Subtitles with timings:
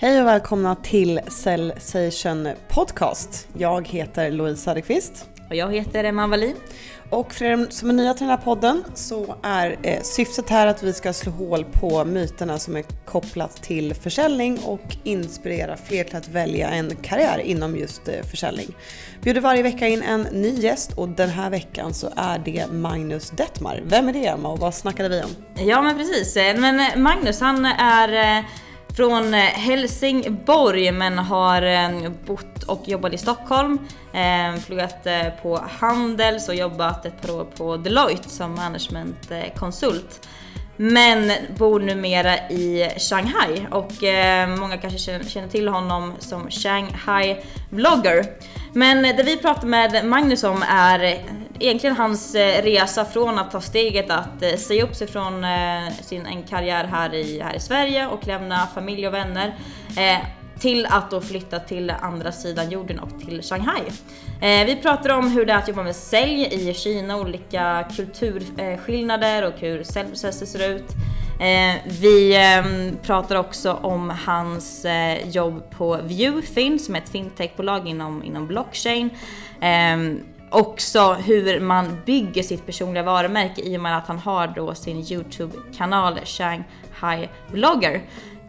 [0.00, 3.48] Hej och välkomna till Cellsation Podcast.
[3.56, 5.28] Jag heter Louise Söderqvist.
[5.48, 6.56] Och jag heter Emma Wallin.
[7.10, 10.66] Och för er som är nya till den här podden så är eh, syftet här
[10.66, 16.04] att vi ska slå hål på myterna som är kopplat till försäljning och inspirera fler
[16.04, 18.66] till att välja en karriär inom just eh, försäljning.
[19.14, 22.66] Vi bjuder varje vecka in en ny gäst och den här veckan så är det
[22.72, 23.82] Magnus Detmar.
[23.84, 25.30] Vem är det Emma och vad snackade vi om?
[25.66, 28.44] Ja men precis, men Magnus han är eh,
[28.98, 33.78] från eh, Helsingborg men har eh, bott och jobbat i Stockholm.
[34.12, 35.06] Eh, Pluggat
[35.42, 40.28] på Handels och jobbat ett par år på Deloitte som managementkonsult.
[40.76, 43.92] Men bor numera i Shanghai och
[44.58, 47.36] många kanske känner till honom som Shanghai
[47.70, 48.24] vlogger.
[48.72, 51.24] Men det vi pratar med Magnus om är
[51.60, 55.92] egentligen hans eh, resa från att ta steget att eh, säga upp sig från eh,
[56.02, 59.54] sin en karriär här i, här i Sverige och lämna familj och vänner
[60.60, 63.82] till att då flytta till andra sidan jorden och till Shanghai.
[64.40, 69.54] vi pratar om hur det är att jobba med sälj i Kina, olika kulturskillnader och
[69.60, 70.86] hur säljprocesser ser ut.
[72.00, 74.86] vi ehm, pratar också om hans
[75.24, 79.10] jobb på Viewfin som är ett fintechbolag inom, inom blockchain.
[79.60, 84.74] Ehm, Också hur man bygger sitt personliga varumärke i och med att han har då
[84.74, 88.02] sin Youtube-kanal Shanghai Vlogger.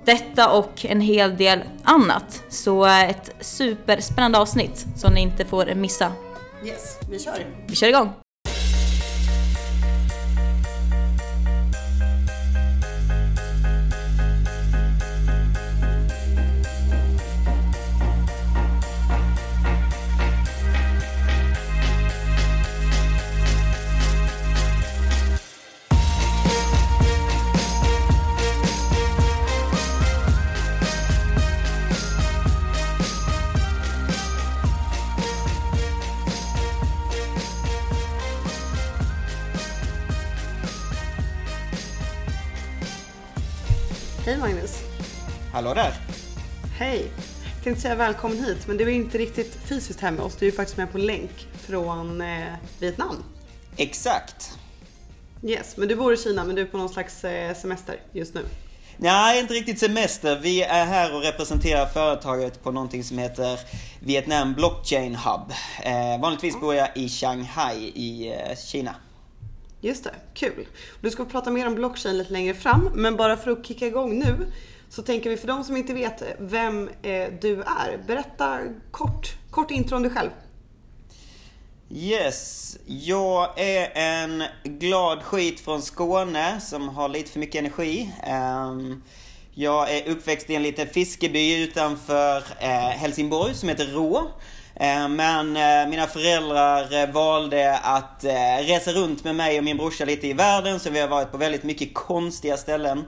[0.05, 2.43] Detta och en hel del annat.
[2.49, 6.11] Så ett superspännande avsnitt som ni inte får missa.
[6.65, 7.45] Yes, vi kör!
[7.67, 8.09] Vi kör igång!
[45.59, 45.93] Hallå där!
[46.77, 47.11] Hej!
[47.55, 50.35] Jag tänkte säga välkommen hit, men du är inte riktigt fysiskt här med oss.
[50.35, 53.23] Du är faktiskt med på länk från eh, Vietnam.
[53.77, 54.57] Exakt.
[55.43, 58.33] Yes, men du bor i Kina, men du är på någon slags eh, semester just
[58.33, 58.41] nu.
[58.97, 60.39] Nej, inte riktigt semester.
[60.39, 63.59] Vi är här och representerar företaget på någonting som heter
[63.99, 65.51] Vietnam Blockchain Hub.
[65.83, 68.95] Eh, vanligtvis bor jag i Shanghai i eh, Kina.
[69.81, 70.67] Just det, kul.
[71.01, 74.19] Du ska prata mer om blockchain lite längre fram, men bara för att kicka igång
[74.19, 74.51] nu
[74.89, 78.59] så tänker vi för de som inte vet vem eh, du är, berätta
[78.91, 80.29] kort, kort intro om dig själv.
[81.91, 88.11] Yes, jag är en glad skit från Skåne som har lite för mycket energi.
[88.23, 89.03] Ehm,
[89.53, 94.31] jag är uppväxt i en liten fiskeby utanför eh, Helsingborg som heter Rå.
[94.75, 98.23] Ehm, men eh, mina föräldrar valde att
[98.59, 101.37] resa runt med mig och min brorsa lite i världen så vi har varit på
[101.37, 103.05] väldigt mycket konstiga ställen.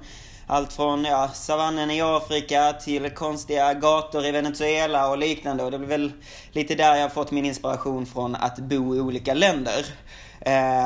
[0.51, 5.63] Allt från ja, savannen i Afrika till konstiga gator i Venezuela och liknande.
[5.63, 6.12] Och det är väl
[6.51, 9.85] lite där jag har fått min inspiration från att bo i olika länder.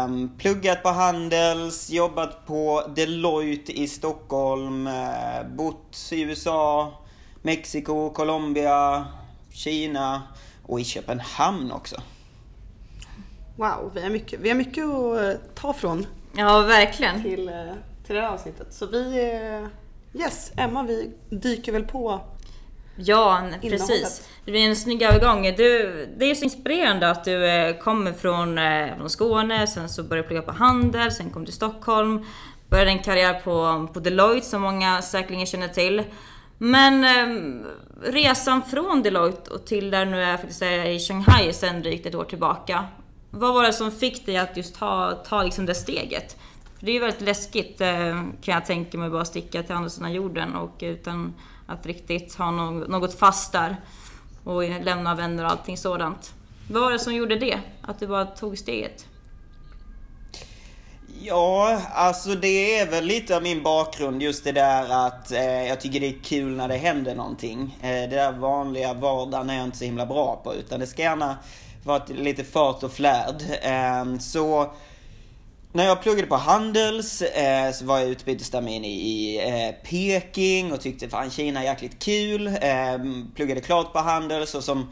[0.05, 6.93] Um, pluggat på Handels, jobbat på Deloitte i Stockholm, uh, bott i USA,
[7.41, 9.05] Mexiko, Colombia,
[9.51, 10.21] Kina
[10.65, 11.95] och i Köpenhamn också.
[13.55, 16.05] Wow, vi har mycket, vi har mycket att eh, ta från.
[16.37, 17.23] Ja, verkligen.
[17.23, 17.73] Till, eh,
[18.05, 18.73] till det här avsnittet.
[18.73, 19.31] Så vi,
[20.13, 22.21] yes, Emma vi dyker väl på
[22.97, 24.29] Ja, precis.
[24.45, 25.43] Det blir en snygg övergång.
[25.57, 30.03] Du, det är så inspirerande att du eh, kommer från, eh, från Skåne, sen så
[30.03, 32.25] började plugga på Handel, sen kom till Stockholm,
[32.69, 36.03] började en karriär på, på Deloitte som många säkerligen känner till.
[36.57, 37.65] Men eh,
[38.11, 42.15] resan från Deloitte och till där nu är faktiskt är i Shanghai sen drygt ett
[42.15, 42.85] år tillbaka.
[43.29, 46.37] Vad var det som fick dig att just ta, ta liksom det steget?
[46.85, 50.13] Det är ju väldigt läskigt eh, kan jag tänka mig, bara sticka till andra sidan
[50.13, 51.33] jorden och utan
[51.67, 53.75] att riktigt ha något fast där
[54.43, 56.33] och lämna vänner och allting sådant.
[56.71, 57.59] Vad var det som gjorde det?
[57.81, 59.05] Att du bara tog steget?
[61.21, 65.81] Ja, alltså det är väl lite av min bakgrund just det där att eh, jag
[65.81, 67.77] tycker det är kul när det händer någonting.
[67.81, 71.01] Eh, det där vanliga vardagen är jag inte så himla bra på utan det ska
[71.01, 71.37] gärna
[71.83, 73.41] vara lite fart och flärd.
[73.61, 74.71] Eh, så
[75.75, 80.81] när jag pluggade på Handels eh, så var jag utbytestermin i, i eh, Peking och
[80.81, 82.47] tyckte fan Kina är jäkligt kul.
[82.47, 82.97] Eh,
[83.35, 84.91] pluggade klart på Handels och som,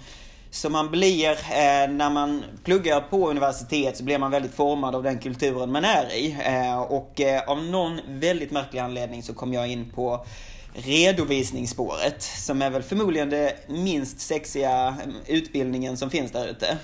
[0.49, 5.03] som man blir eh, när man pluggar på universitet så blir man väldigt formad av
[5.03, 6.37] den kulturen man är i.
[6.45, 10.25] Eh, och eh, av någon väldigt märklig anledning så kom jag in på
[10.73, 12.23] redovisningsspåret.
[12.23, 14.95] Som är väl förmodligen det minst sexiga
[15.27, 16.77] utbildningen som finns där ute.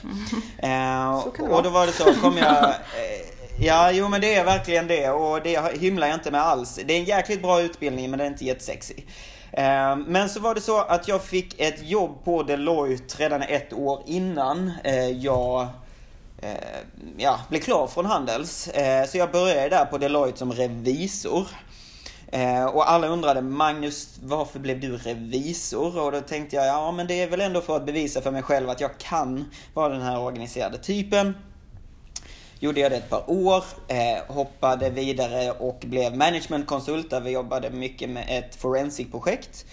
[0.63, 1.13] Mm.
[1.51, 2.73] och då var det så, kom jag...
[3.61, 6.79] Ja, jo men det är verkligen det och det hymlar jag inte med alls.
[6.85, 9.07] Det är en jäkligt bra utbildning men den är inte jättesexig.
[9.51, 13.73] Eh, men så var det så att jag fick ett jobb på Deloitte redan ett
[13.73, 15.67] år innan eh, jag
[16.41, 16.49] eh,
[17.17, 18.69] ja, blev klar från Handels.
[19.07, 21.47] Så jag började där på Deloitte som revisor.
[22.73, 25.99] Och alla undrade, Magnus, varför blev du revisor?
[25.99, 28.41] Och då tänkte jag, ja men det är väl ändå för att bevisa för mig
[28.41, 31.33] själv att jag kan vara den här organiserade typen.
[32.59, 37.69] Gjorde jag det ett par år, eh, hoppade vidare och blev managementkonsult där vi jobbade
[37.69, 39.65] mycket med ett forensic-projekt.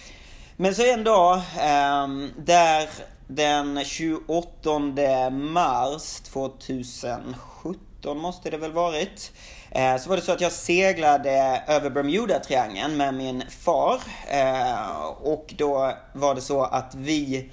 [0.57, 2.89] Men så en dag, eh, där
[3.27, 9.33] den 28 mars 2017 måste det väl varit,
[9.77, 14.01] Eh, så var det så att jag seglade över Bermuda-triangeln med min far.
[14.31, 17.51] Eh, och då var det så att vi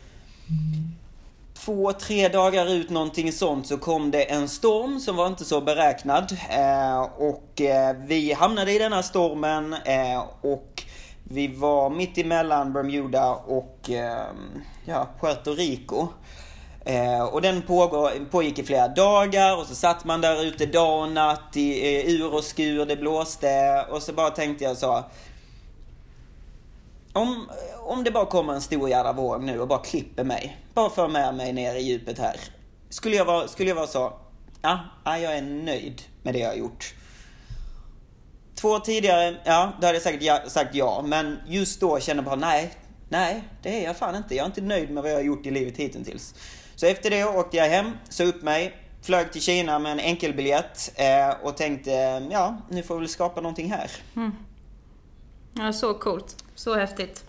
[1.66, 5.62] två, tre dagar ut någonting sånt så kom det en storm som var inte så
[5.62, 6.38] beräknad.
[6.50, 10.84] Eh, och eh, vi hamnade i denna stormen eh, och
[11.24, 14.26] vi var mitt emellan Bermuda och eh,
[14.86, 16.08] ja, Puerto Rico.
[16.86, 21.02] Eh, och den pågår, pågick i flera dagar och så satt man där ute dag
[21.02, 25.04] och natt i eh, ur och skur, det blåste och så bara tänkte jag så.
[27.14, 27.50] Om,
[27.80, 30.58] om det bara kommer en stor jävla våg nu och bara klipper mig.
[30.74, 32.40] Bara för med mig ner i djupet här.
[32.90, 34.14] Skulle jag vara, skulle jag vara så,
[34.62, 36.94] ja, jag är nöjd med det jag har gjort.
[38.56, 41.04] Två tidigare, ja, då hade jag säkert ja, sagt ja.
[41.06, 42.74] Men just då kände jag bara, nej,
[43.10, 44.36] nej, det är jag fan inte.
[44.36, 46.36] Jag är inte nöjd med vad jag har gjort i livet hittills.
[46.76, 50.92] Så efter det åkte jag hem, sa upp mig, flög till Kina med en enkelbiljett
[50.96, 51.92] eh, och tänkte,
[52.32, 53.92] ja, nu får vi väl skapa någonting här.
[54.16, 54.32] Mm.
[55.54, 56.43] Ja, så coolt.
[56.56, 57.24] Så häftigt.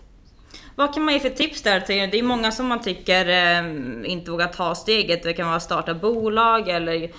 [0.75, 2.09] Vad kan man ge för tips där till?
[2.11, 5.23] Det är många som man tycker eh, inte vågar ta steget.
[5.23, 7.11] Det kan vara att starta bolag eller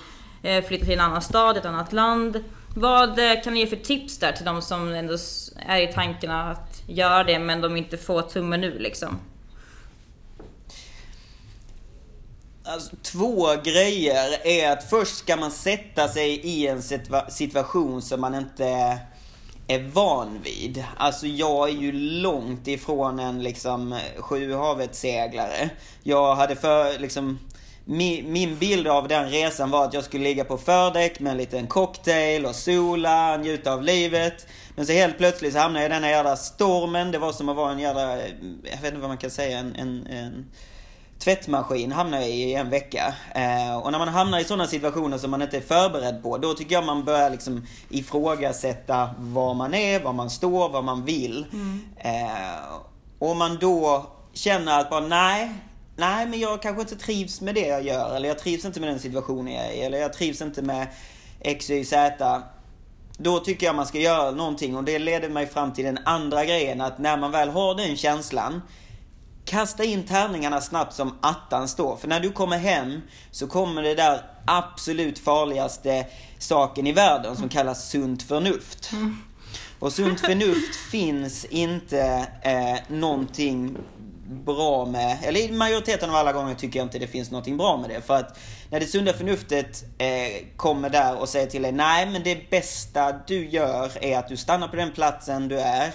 [0.43, 2.43] eh, flytta till en annan stad, ett annat land.
[2.75, 5.17] Vad eh, kan ni ge för tips där till de som ändå
[5.55, 9.19] är i tankarna att göra det men de inte får tummen ur liksom?
[12.63, 16.81] Alltså, två grejer är att först ska man sätta sig i en
[17.29, 18.97] situation som man inte
[19.67, 20.83] är van vid.
[20.97, 25.69] Alltså jag är ju långt ifrån en liksom sjuhavets seglare.
[26.03, 27.39] Jag hade för liksom
[27.85, 31.37] min, min bild av den resan var att jag skulle ligga på fördäck med en
[31.37, 34.47] liten cocktail och sola, njuta av livet.
[34.75, 37.11] Men så helt plötsligt så hamnade jag i den här jävla stormen.
[37.11, 38.17] Det var som att vara en jävla,
[38.63, 40.45] jag vet inte vad man kan säga, en, en, en
[41.19, 43.13] tvättmaskin hamnar jag i en vecka.
[43.35, 46.53] Eh, och när man hamnar i sådana situationer som man inte är förberedd på, då
[46.53, 51.45] tycker jag man börjar liksom ifrågasätta var man är, var man står, vad man vill.
[51.53, 51.81] Mm.
[51.97, 52.59] Eh,
[53.19, 55.51] och man då känner att bara nej,
[55.95, 58.15] nej men jag kanske inte trivs med det jag gör.
[58.15, 59.81] Eller jag trivs inte med den situationen jag är i.
[59.81, 60.87] Eller jag trivs inte med
[61.39, 62.41] X, Y, Z.
[63.17, 66.45] Då tycker jag man ska göra någonting och det leder mig fram till den andra
[66.45, 68.61] grejen att när man väl har den känslan
[69.47, 71.97] Kasta in tärningarna snabbt som attan står.
[71.97, 73.01] För när du kommer hem
[73.31, 76.05] så kommer det där absolut farligaste
[76.39, 78.91] saken i världen som kallas sunt förnuft.
[78.91, 79.17] Mm.
[79.79, 83.77] Och sunt förnuft finns inte eh, någonting
[84.29, 87.77] bra med, eller i majoriteten av alla gånger tycker jag inte det finns någonting bra
[87.77, 88.01] med det.
[88.01, 88.39] För att
[88.69, 93.11] när det sunda förnuftet eh, kommer där och säger till dig, nej men det bästa
[93.27, 95.93] du gör är att du stannar på den platsen du är.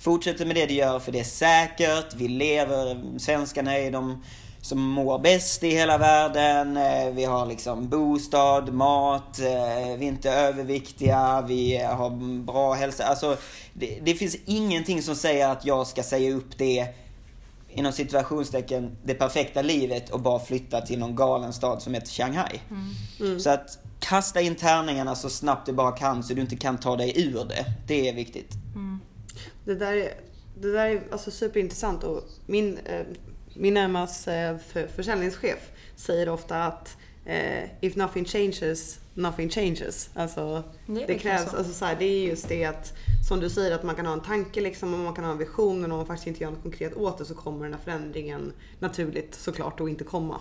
[0.00, 2.14] Fortsätter med det du gör för det är säkert.
[2.14, 4.22] Vi lever, svenskarna är de
[4.60, 6.76] som mår bäst i hela världen.
[6.76, 12.10] Eh, vi har liksom bostad, mat, eh, vi är inte överviktiga, vi har
[12.44, 13.04] bra hälsa.
[13.04, 13.36] Alltså,
[13.72, 16.86] det, det finns ingenting som säger att jag ska säga upp det
[17.68, 22.60] inom situationstecken det perfekta livet och bara flytta till någon galen stad som heter Shanghai.
[22.70, 22.90] Mm.
[23.20, 23.40] Mm.
[23.40, 26.96] Så att kasta in tärningarna så snabbt du bara kan så du inte kan ta
[26.96, 27.64] dig ur det.
[27.86, 28.59] Det är viktigt.
[29.64, 30.14] Det där är,
[30.54, 33.06] det där är alltså superintressant och min, eh,
[33.54, 40.10] min närmaste eh, för, försäljningschef säger ofta att eh, if nothing changes, nothing changes.
[40.14, 41.56] Alltså, det, det krävs, så.
[41.56, 42.92] alltså så här, det är just det att
[43.28, 45.38] som du säger att man kan ha en tanke liksom och man kan ha en
[45.38, 47.80] vision men om man faktiskt inte gör något konkret åt det så kommer den här
[47.80, 50.40] förändringen naturligt såklart att inte komma.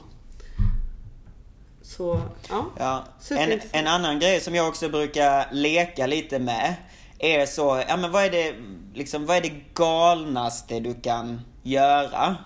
[1.82, 2.66] Så, ja.
[2.78, 3.06] ja.
[3.30, 6.76] En, en annan grej som jag också brukar leka lite med
[7.20, 8.56] är så, ja men vad är det,
[8.94, 12.38] liksom, vad är det galnaste du kan göra?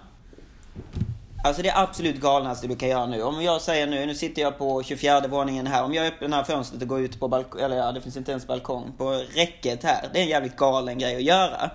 [1.43, 3.21] Alltså det absolut galnaste du kan göra nu.
[3.21, 5.83] Om jag säger nu, nu sitter jag på 24 våningen här.
[5.83, 8.17] Om jag öppnar det här fönstret och går ut på balkong, eller ja, det finns
[8.17, 8.93] inte ens balkong.
[8.97, 10.09] På räcket här.
[10.13, 11.71] Det är en jävligt galen grej att göra.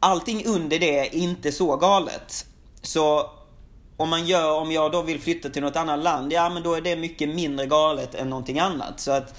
[0.00, 2.46] allting under det är inte så galet.
[2.82, 3.30] Så
[3.96, 6.74] om man gör, om jag då vill flytta till något annat land, ja men då
[6.74, 9.00] är det mycket mindre galet än någonting annat.
[9.00, 9.34] Så att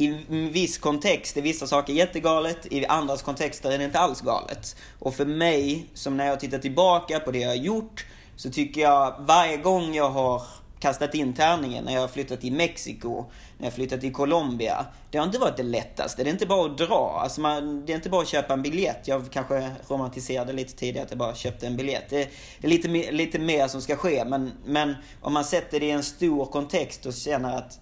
[0.00, 4.20] i en viss kontext är vissa saker jättegalet, i andras kontexter är det inte alls
[4.20, 4.76] galet.
[4.98, 8.80] Och för mig, som när jag tittar tillbaka på det jag har gjort, så tycker
[8.80, 10.42] jag varje gång jag har
[10.80, 13.24] kastat in tärningen när jag har flyttat till Mexiko,
[13.58, 14.86] när jag har flyttat till Colombia.
[15.10, 16.24] Det har inte varit det lättaste.
[16.24, 17.20] Det är inte bara att dra.
[17.22, 19.08] Alltså man, det är inte bara att köpa en biljett.
[19.08, 22.10] Jag kanske romantiserade lite tidigare att jag bara köpte en biljett.
[22.10, 22.28] Det
[22.62, 24.24] är lite, lite mer som ska ske.
[24.24, 27.80] Men, men om man sätter det i en stor kontext och känner att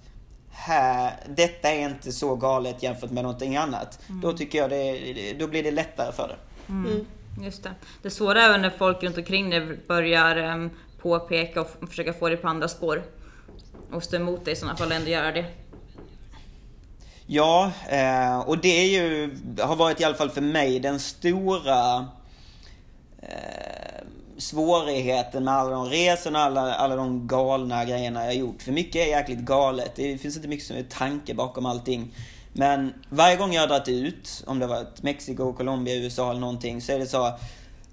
[0.59, 3.99] här, detta är inte så galet jämfört med någonting annat.
[4.09, 4.21] Mm.
[4.21, 6.37] Då tycker jag det, då blir det lättare för det.
[6.73, 6.93] Mm.
[6.93, 7.07] mm.
[7.41, 7.71] Just det.
[8.03, 10.71] Det svåra är när folk runt omkring dig börjar um,
[11.03, 13.03] påpeka och försöka få dig på andra spår.
[13.93, 15.47] Och stå emot dig i sådana fall, ändå göra det.
[17.27, 22.07] Ja, eh, och det är ju, har varit i alla fall för mig den stora
[23.23, 23.88] eh,
[24.39, 28.63] svårigheten med alla de resorna, alla, alla de galna grejerna jag gjort.
[28.63, 29.93] För mycket är jäkligt galet.
[29.97, 32.15] Det finns inte mycket som är tanke bakom allting.
[32.53, 36.83] Men varje gång jag har dragit ut, om det var Mexiko, Colombia, USA eller någonting,
[36.83, 37.33] så är det så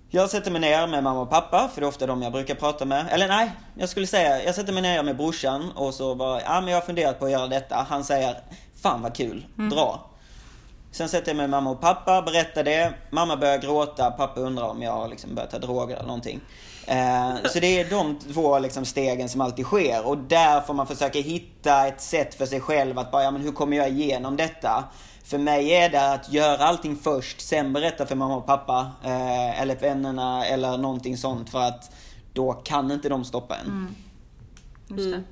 [0.10, 2.56] jag sätter mig ner med mamma och pappa, för det är ofta de jag brukar
[2.56, 3.06] prata med.
[3.10, 6.62] Eller nej, jag skulle säga, jag sätter mig ner med brorsan och så bara, ja
[6.62, 7.86] men jag har funderat på att göra detta.
[7.90, 8.38] Han säger,
[8.82, 9.70] fan vad kul, mm.
[10.96, 12.94] Sen sätter jag mig med mamma och pappa, berättar det.
[13.10, 16.42] Mamma börjar gråta, pappa undrar om jag har liksom börjat ta droger eller någonting.
[16.88, 20.08] Eh, så det är de två liksom stegen som alltid sker.
[20.08, 23.42] Och där får man försöka hitta ett sätt för sig själv att bara, ja men
[23.42, 24.84] hur kommer jag igenom detta?
[25.24, 29.62] För mig är det att göra allting först, sen berätta för mamma och pappa, eh,
[29.62, 31.92] eller vännerna eller någonting sånt för att
[32.34, 33.68] då kan inte de stoppa en.
[33.68, 33.96] Mm.
[34.88, 35.16] Just det.
[35.16, 35.24] Mm.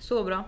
[0.00, 0.44] Så bra.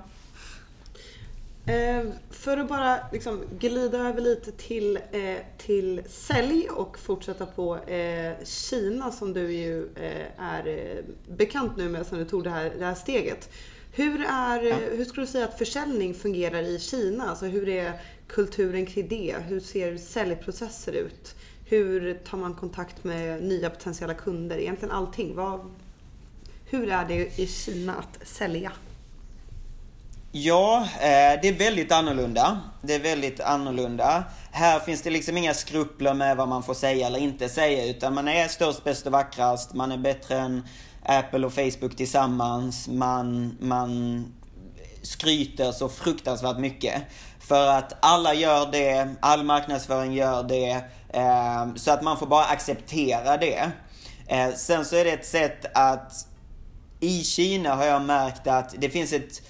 [1.67, 7.77] Eh, för att bara liksom glida över lite till, eh, till sälj och fortsätta på
[7.77, 11.05] eh, Kina som du ju eh, är eh,
[11.37, 13.51] bekant nu med sen du tog det här, det här steget.
[13.95, 14.77] Hur, är, ja.
[14.77, 17.29] hur skulle du säga att försäljning fungerar i Kina?
[17.29, 17.93] Alltså hur är
[18.27, 19.37] kulturen kring det?
[19.49, 21.35] Hur ser säljprocesser ut?
[21.69, 24.59] Hur tar man kontakt med nya potentiella kunder?
[24.59, 25.35] Egentligen allting.
[25.35, 25.71] Vad,
[26.67, 28.73] hur är det i Kina att sälja?
[30.35, 32.61] Ja, eh, det är väldigt annorlunda.
[32.83, 34.25] Det är väldigt annorlunda.
[34.53, 38.15] Här finns det liksom inga skrupler med vad man får säga eller inte säga, utan
[38.15, 39.75] man är störst, bäst och vackrast.
[39.75, 40.67] Man är bättre än
[41.03, 42.89] Apple och Facebook tillsammans.
[42.89, 44.25] Man, man
[45.03, 47.03] skryter så fruktansvärt mycket.
[47.41, 50.85] För att alla gör det, all marknadsföring gör det.
[51.09, 53.71] Eh, så att man får bara acceptera det.
[54.27, 56.27] Eh, sen så är det ett sätt att
[57.01, 59.43] i Kina har jag märkt att det finns ett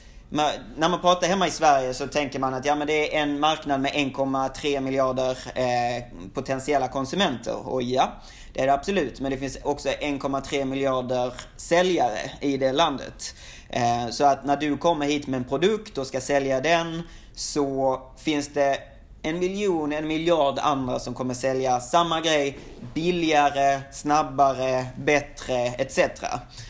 [0.77, 3.41] när man pratar hemma i Sverige så tänker man att ja, men det är en
[3.41, 7.69] marknad med 1,3 miljarder eh, potentiella konsumenter.
[7.69, 8.13] Och ja,
[8.53, 9.21] det är det absolut.
[9.21, 13.35] Men det finns också 1,3 miljarder säljare i det landet.
[13.69, 17.03] Eh, så att när du kommer hit med en produkt och ska sälja den
[17.35, 18.79] så finns det
[19.23, 22.59] en miljon, en miljard andra som kommer sälja samma grej
[22.95, 25.99] billigare, snabbare, bättre etc.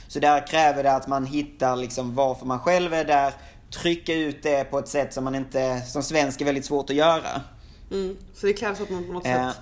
[0.08, 3.32] Så där kräver det att man hittar liksom varför man själv är där,
[3.72, 6.96] trycka ut det på ett sätt som man inte, som svensk är väldigt svårt att
[6.96, 7.42] göra.
[7.90, 8.16] Mm.
[8.34, 9.50] Så det krävs att man på något äh.
[9.50, 9.60] sätt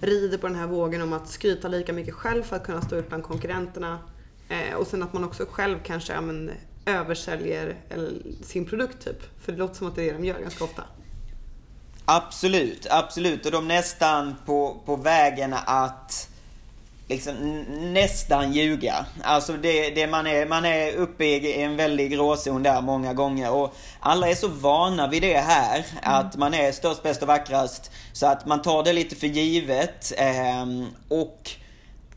[0.00, 2.96] rider på den här vågen om att skryta lika mycket själv för att kunna stå
[2.96, 3.98] ut bland konkurrenterna.
[4.48, 6.50] Eh, och sen att man också själv kanske men,
[6.86, 7.76] översäljer
[8.42, 9.40] sin produkt typ.
[9.40, 10.82] För det låter som att det är det de gör ganska ofta.
[12.04, 13.46] Absolut, absolut.
[13.46, 16.28] Och de nästan på, på vägen att
[17.08, 19.06] liksom nästan ljuga.
[19.22, 23.50] Alltså det, det man, är, man är uppe i en väldig gråzon där många gånger.
[23.50, 25.76] Och alla är så vana vid det här.
[25.76, 25.98] Mm.
[26.02, 27.90] Att man är störst, bäst och vackrast.
[28.12, 30.12] Så att man tar det lite för givet.
[30.18, 30.66] Eh,
[31.08, 31.50] och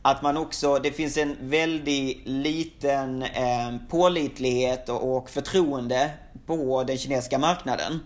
[0.02, 6.10] att man också, det finns en väldigt liten eh, pålitlighet och, och förtroende
[6.46, 8.00] på den kinesiska marknaden.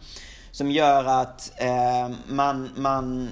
[0.52, 3.30] Som gör att eh, man, man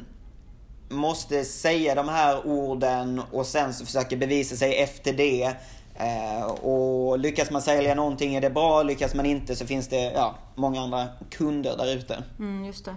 [0.89, 5.55] måste säga de här orden och sen så försöker bevisa sig efter det.
[5.95, 10.13] Eh, och lyckas man sälja någonting är det bra, lyckas man inte så finns det
[10.13, 12.23] ja, många andra kunder där ute.
[12.39, 12.95] Mm, just det.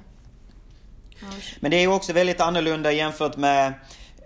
[1.60, 3.74] Men det är också väldigt annorlunda jämfört med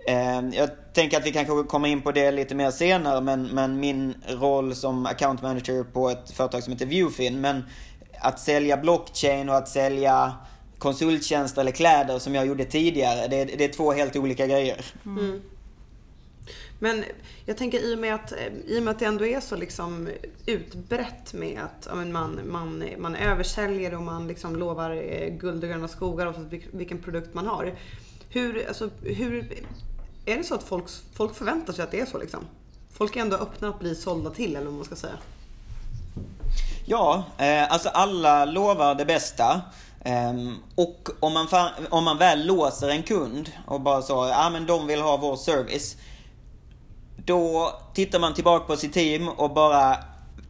[0.06, 3.80] eh, jag tänker att vi kanske kommer in på det lite mer senare, men, men
[3.80, 7.40] min roll som account manager på ett företag som heter Viewfin.
[7.40, 7.64] Men
[8.20, 10.34] att sälja blockchain och att sälja
[10.78, 13.28] konsulttjänster eller kläder som jag gjorde tidigare.
[13.28, 14.84] Det, det är två helt olika grejer.
[15.06, 15.42] Mm.
[16.78, 17.04] Men
[17.44, 18.32] jag tänker i och, med att,
[18.66, 20.08] i och med att det ändå är så liksom
[20.46, 25.88] utbrett med att man, man, man översäljer och man liksom lovar eh, guld och gröna
[25.88, 27.74] skogar oavsett vilken produkt man har.
[28.28, 29.52] Hur, alltså, hur,
[30.26, 32.40] är det så att folk, folk förväntar sig att det är så liksom?
[32.92, 35.18] Folk är ändå öppna att bli sålda till eller vad man ska säga.
[36.86, 39.62] Ja, eh, alltså alla lovar det bästa.
[40.06, 41.46] Um, och om man,
[41.90, 45.36] om man väl låser en kund och bara så, ja men de vill ha vår
[45.36, 45.96] service.
[47.16, 49.96] Då tittar man tillbaka på sitt team och bara,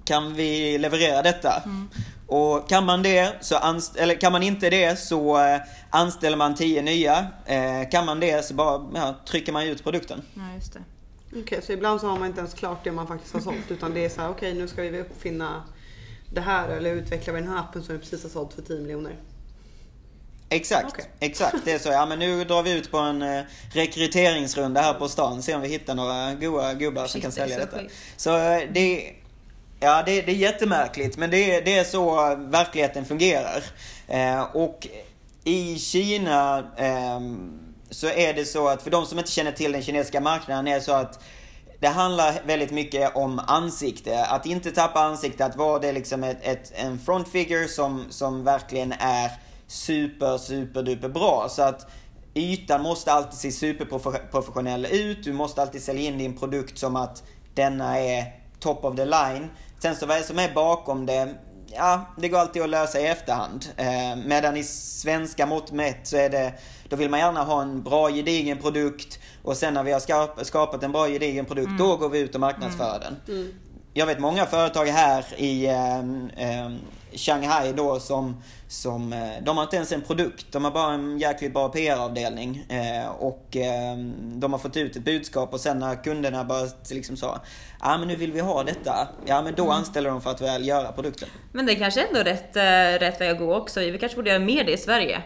[0.05, 1.63] kan vi leverera detta?
[1.65, 1.89] Mm.
[2.27, 3.57] Och kan man det, så
[3.97, 5.61] eller kan man inte det så eh,
[5.91, 7.27] anställer man tio nya.
[7.47, 10.23] Eh, kan man det så bara ja, trycker man ut produkten.
[10.35, 10.81] Ja, just det.
[11.29, 13.71] Okej, okay, så ibland så har man inte ens klart det man faktiskt har sålt
[13.71, 15.63] utan det är så här, okej okay, nu ska vi uppfinna
[16.31, 19.17] det här eller utveckla den här appen som vi precis har sålt för 10 miljoner.
[20.49, 21.05] Exakt, okay.
[21.21, 21.57] exakt.
[21.65, 21.89] Det är så.
[21.89, 25.43] Ja men nu drar vi ut på en eh, rekryteringsrunda här på stan.
[25.43, 27.81] Se om vi hittar några goa gubbar som kan sälja detta.
[28.17, 29.13] Så eh, det,
[29.81, 33.65] ja, det, det är jättemärkligt men det, det är så verkligheten fungerar.
[34.09, 34.87] Eh, och
[35.45, 37.21] i Kina eh,
[37.91, 40.75] så är det så att för de som inte känner till den kinesiska marknaden är
[40.75, 41.23] det så att
[41.81, 44.25] det handlar väldigt mycket om ansikte.
[44.25, 48.45] Att inte tappa ansikte, att vara det liksom ett, ett, en front figure som, som
[48.45, 49.31] verkligen är
[49.67, 51.47] super, super duper bra.
[51.51, 51.87] Så att
[52.35, 55.25] ytan måste alltid se superprofessionell ut.
[55.25, 57.23] Du måste alltid sälja in din produkt som att
[57.55, 58.25] denna är
[58.61, 59.51] top of the line.
[59.79, 61.35] Sen så vad är det som är bakom det?
[61.73, 63.67] Ja, det går alltid att lösa i efterhand.
[63.77, 66.53] Eh, medan i svenska mått mätt så är det,
[66.89, 70.83] då vill man gärna ha en bra gedigen produkt och sen när vi har skapat
[70.83, 71.79] en bra gedigen produkt, mm.
[71.79, 73.01] då går vi ut och marknadsför mm.
[73.01, 73.37] den.
[73.37, 73.53] Mm.
[73.95, 76.71] Jag vet många företag här i eh, eh,
[77.13, 80.47] Shanghai då som, som, eh, de har inte ens en produkt.
[80.53, 82.67] De har bara en jäkligt bra PR-avdelning.
[82.69, 87.17] Eh, och eh, de har fått ut ett budskap och sen när kunderna bara liksom
[87.17, 87.41] sa
[87.81, 89.09] Ja ah, men nu vill vi ha detta.
[89.27, 89.77] Ja men då mm.
[89.77, 91.29] anställer de för att väl göra produkten.
[91.53, 92.57] Men det är kanske ändå rätt,
[93.03, 93.81] rätt väg att gå också.
[93.81, 95.23] Vi kanske borde göra mer det i Sverige.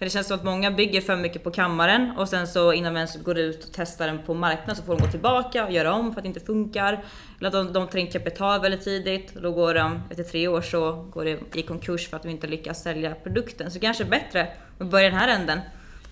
[0.00, 2.92] För det känns som att många bygger för mycket på kammaren och sen så innan
[2.92, 5.94] man går ut och testar den på marknaden så får de gå tillbaka och göra
[5.94, 7.04] om för att det inte funkar.
[7.38, 10.48] Eller att de, de tar in kapital väldigt tidigt och då går de, efter tre
[10.48, 13.70] år så går det i konkurs för att de inte lyckas sälja produkten.
[13.70, 14.48] Så kanske bättre
[14.78, 15.60] att börja den här änden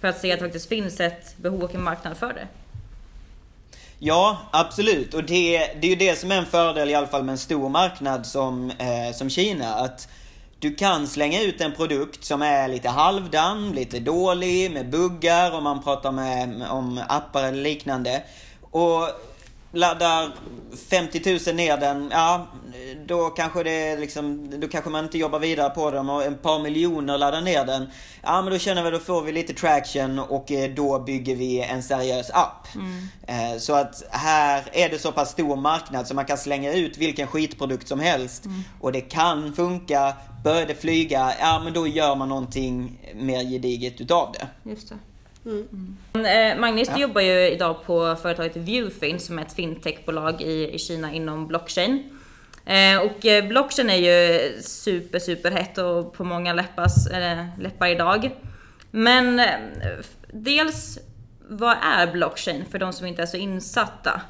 [0.01, 2.49] för att se att det faktiskt finns ett behov och en marknad för det.
[3.99, 5.15] Ja, absolut.
[5.15, 7.39] Och det, det är ju det som är en fördel i alla fall med en
[7.39, 9.75] stor marknad som, eh, som Kina.
[9.75, 10.09] Att
[10.61, 15.65] du kan slänga ut en produkt som är lite halvdan, lite dålig, med buggar om
[15.65, 18.23] man pratar med, om appar eller liknande.
[18.71, 19.09] Och
[19.73, 20.31] laddar
[20.91, 22.47] 50 000 ner den, ja
[23.07, 26.63] då kanske det liksom, då kanske man inte jobbar vidare på den och ett par
[26.63, 27.87] miljoner laddar ner den.
[28.23, 31.61] Ja men då känner vi, då får vi lite traction och eh, då bygger vi
[31.61, 32.75] en seriös app.
[32.75, 33.09] Mm.
[33.27, 36.99] Eh, så att här är det så pass stor marknad så man kan slänga ut
[36.99, 38.63] vilken skitprodukt som helst mm.
[38.81, 40.15] och det kan funka.
[40.45, 44.71] Börjar det flyga, ja men då gör man någonting mer gediget utav det.
[44.71, 44.99] Just det.
[45.49, 45.97] Mm.
[46.15, 46.61] Mm.
[46.61, 51.13] Magnus, du jobbar ju idag på företaget Viewfin som är ett fintechbolag i, i Kina
[51.13, 52.19] inom blockchain.
[52.65, 57.87] Eh, och eh, blockchain är ju super, super hett och på många läppas, äh, läppar
[57.87, 58.31] idag.
[58.91, 59.41] Men
[60.33, 60.99] dels,
[61.49, 64.21] vad är blockchain för de som inte är så insatta?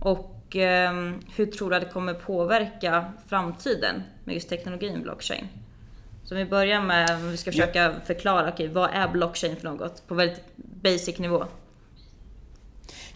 [0.00, 0.92] Och äh,
[1.36, 5.48] hur tror du att det kommer påverka framtiden med just teknologin blockchain?
[6.24, 7.92] Så vi börjar med, om vi ska försöka ja.
[8.06, 10.53] förklara, okay, vad är blockchain för något på väldigt
[10.84, 11.46] basic nivå?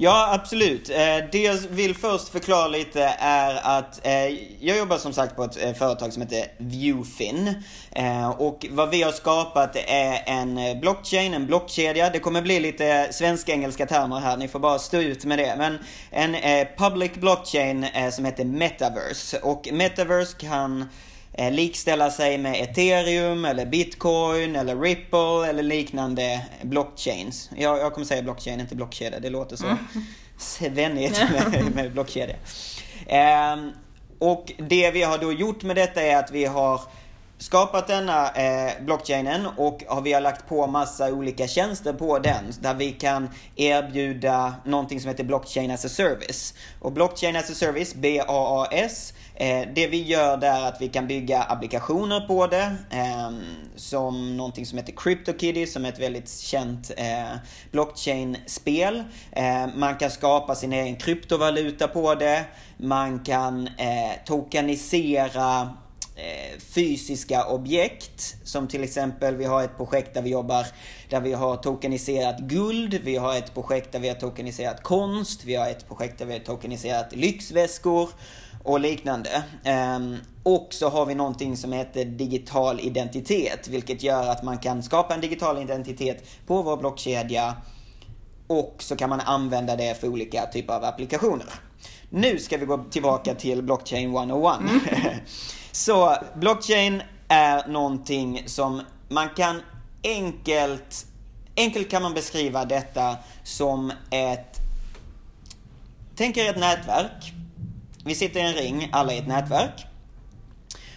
[0.00, 0.90] Ja, absolut.
[0.90, 0.96] Eh,
[1.32, 4.28] det jag vill först förklara lite är att eh,
[4.60, 7.62] jag jobbar som sagt på ett eh, företag som heter Viewfin.
[8.36, 12.10] Och vad vi har skapat är en blockchain, en blockkedja.
[12.10, 15.54] Det kommer bli lite svensk-engelska termer här, ni får bara stå ut med det.
[15.58, 15.78] Men
[16.10, 19.38] en public blockchain som heter Metaverse.
[19.38, 20.88] Och Metaverse kan
[21.38, 27.50] eh, likställa sig med ethereum eller bitcoin eller ripple eller liknande blockchains.
[27.56, 29.20] Jag, jag kommer säga blockchain, inte blockkedja.
[29.20, 29.78] Det låter så mm.
[30.38, 31.22] svennigt
[31.52, 32.36] med, med blockkedja.
[33.06, 33.56] Eh,
[34.18, 36.80] och det vi har då gjort med detta är att vi har
[37.38, 42.52] skapat denna eh, blockchainen och har vi har lagt på massa olika tjänster på den
[42.60, 46.54] där vi kan erbjuda någonting som heter blockchain as a service.
[46.80, 51.06] Och blockchain as a service, BAAS, Eh, det vi gör där är att vi kan
[51.06, 53.40] bygga applikationer på det ehm,
[53.76, 57.36] som någonting som heter CryptoKitty som är ett väldigt känt eh,
[57.70, 59.04] blockchain-spel.
[59.32, 62.44] Eh, man kan skapa sin egen kryptovaluta på det.
[62.76, 63.68] Man kan
[64.24, 65.76] tokenisera
[66.74, 68.36] fysiska objekt.
[68.44, 70.66] Som till exempel, vi har ett projekt där vi jobbar
[71.10, 75.54] där vi har tokeniserat guld, vi har ett projekt där vi har tokeniserat konst, vi
[75.54, 78.08] har ett projekt där vi har tokeniserat lyxväskor
[78.68, 79.42] och liknande.
[79.64, 84.82] Ehm, och så har vi någonting som heter digital identitet, vilket gör att man kan
[84.82, 87.56] skapa en digital identitet på vår blockkedja
[88.46, 91.46] och så kan man använda det för olika typer av applikationer.
[92.10, 94.60] Nu ska vi gå tillbaka till Blockchain 101.
[94.60, 94.80] Mm.
[95.72, 99.62] så blockchain är någonting som man kan
[100.04, 101.06] enkelt,
[101.56, 104.56] enkelt kan man beskriva detta som ett,
[106.16, 107.32] tänk er ett nätverk.
[108.08, 109.86] Vi sitter i en ring, alla i ett nätverk.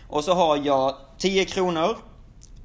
[0.08, 1.98] Och så har jag 10 kronor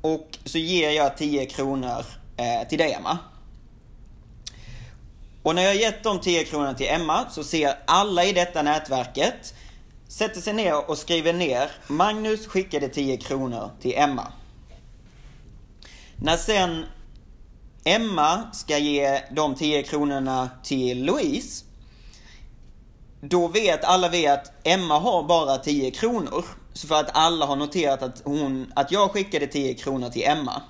[0.01, 2.05] och så ger jag 10 kronor
[2.37, 3.19] eh, till dig Emma.
[5.43, 8.63] Och när jag har gett de 10 kronorna till Emma så ser alla i detta
[8.63, 9.55] nätverket
[10.09, 14.33] sätter sig ner och skriver ner Magnus skickade 10 kronor till Emma.
[16.17, 16.85] När sen
[17.85, 21.66] Emma ska ge de 10 kronorna till Louise
[23.21, 26.45] då vet alla vi att Emma har bara 10 kronor.
[26.73, 30.63] Så för att alla har noterat att, hon, att jag skickade 10 kronor till Emma.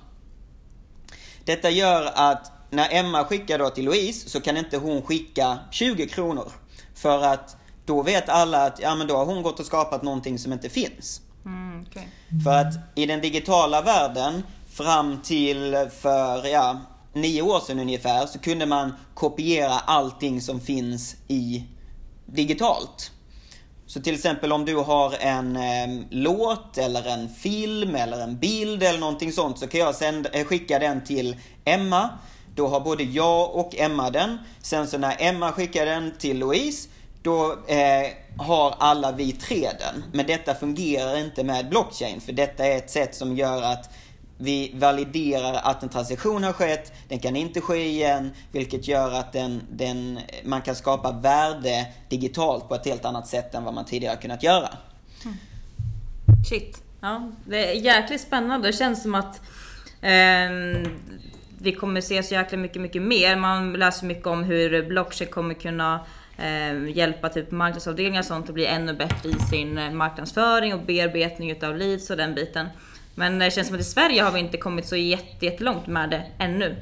[1.45, 6.07] Detta gör att när Emma skickar då till Louise så kan inte hon skicka 20
[6.07, 6.51] kronor.
[6.95, 10.39] För att då vet alla att ja, men då har hon gått och skapat någonting
[10.39, 11.21] som inte finns.
[11.45, 12.03] Mm, okay.
[12.43, 16.81] För att i den digitala världen fram till för ja,
[17.13, 21.65] nio år sedan ungefär så kunde man kopiera allting som finns i
[22.27, 23.11] digitalt.
[23.87, 28.83] Så till exempel om du har en eh, låt eller en film eller en bild
[28.83, 31.35] eller någonting sånt så kan jag sända, eh, skicka den till
[31.65, 32.09] Emma.
[32.55, 34.37] Då har både jag och Emma den.
[34.61, 36.89] Sen så när Emma skickar den till Louise
[37.21, 40.03] då eh, har alla vi tre den.
[40.13, 43.89] Men detta fungerar inte med blockchain för detta är ett sätt som gör att
[44.37, 49.33] vi validerar att en transaktion har skett, den kan inte ske igen, vilket gör att
[49.33, 53.85] den, den, man kan skapa värde digitalt på ett helt annat sätt än vad man
[53.85, 54.69] tidigare kunnat göra.
[55.25, 55.37] Mm.
[56.49, 56.83] Shit.
[57.01, 58.67] Ja, det är jäkligt spännande.
[58.67, 59.41] Det känns som att
[60.01, 60.89] eh,
[61.59, 63.35] vi kommer se så jäkla mycket, mycket mer.
[63.35, 66.05] Man läser mycket om hur blockchain kommer kunna
[66.37, 70.79] eh, hjälpa typ marknadsavdelningar och sånt att bli ännu bättre i sin eh, marknadsföring och
[70.79, 72.67] bearbetning utav leads och den biten.
[73.17, 76.23] Men det känns som att i Sverige har vi inte kommit så jättelångt med det
[76.39, 76.75] ännu.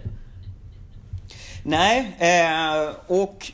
[1.63, 3.51] Nej, eh, och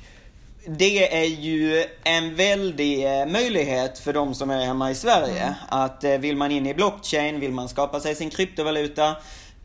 [0.67, 5.41] det är ju en väldig eh, möjlighet för de som är hemma i Sverige.
[5.41, 5.53] Mm.
[5.69, 9.15] Att eh, vill man in i blockchain, vill man skapa sig sin kryptovaluta.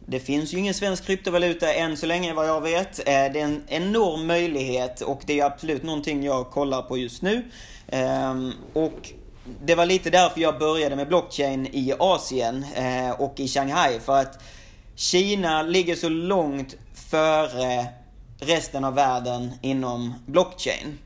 [0.07, 2.97] Det finns ju ingen svensk kryptovaluta än så länge vad jag vet.
[3.05, 7.45] Det är en enorm möjlighet och det är absolut någonting jag kollar på just nu.
[7.89, 9.13] Ehm, och
[9.65, 14.01] det var lite därför jag började med blockchain i Asien eh, och i Shanghai.
[14.01, 14.43] För att
[14.95, 16.75] Kina ligger så långt
[17.11, 17.87] före
[18.41, 20.99] resten av världen inom blockchain.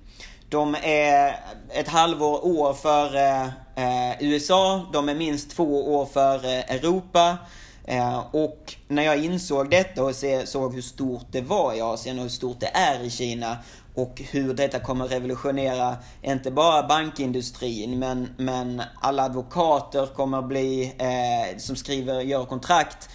[0.49, 1.37] De är
[1.71, 7.37] ett halvår år före eh, USA, de är minst två år före Europa.
[7.85, 12.17] Eh, och när jag insåg detta och se, såg hur stort det var i Asien
[12.17, 13.57] och hur stort det är i Kina
[13.95, 21.59] och hur detta kommer revolutionera inte bara bankindustrin men, men alla advokater kommer bli, eh,
[21.59, 23.09] som skriver, gör kontrakt,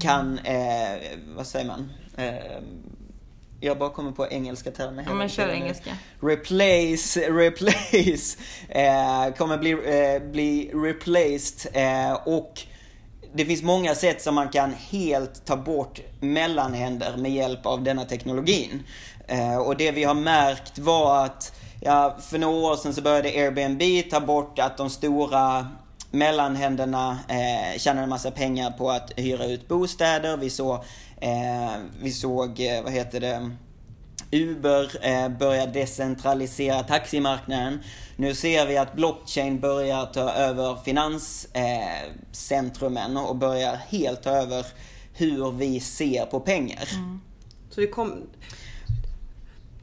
[0.00, 1.00] kan, eh,
[1.36, 1.92] vad säger man?
[2.16, 2.62] Eh,
[3.60, 5.04] jag bara kommer på engelska termer.
[5.06, 5.96] Ja men kör engelska.
[6.20, 12.62] Replace, replace, eh, kommer bli, eh, bli replaced eh, och
[13.34, 18.04] det finns många sätt som man kan helt ta bort mellanhänder med hjälp av denna
[18.04, 18.82] teknologin.
[19.26, 23.28] Eh, och det vi har märkt var att ja, för några år sedan så började
[23.28, 25.68] Airbnb ta bort att de stora
[26.10, 30.36] mellanhänderna eh, tjänade en massa pengar på att hyra ut bostäder.
[30.36, 30.74] Vi, såg...
[31.20, 33.50] eh, vi såg, eh, vad heter det,
[34.32, 37.78] Uber eh, börjar decentralisera taximarknaden.
[38.16, 44.66] Nu ser vi att blockchain börjar ta över finanscentrumen eh, och börjar helt ta över
[45.14, 46.88] hur vi ser på pengar.
[46.94, 47.20] Mm.
[47.70, 48.22] Så det kom,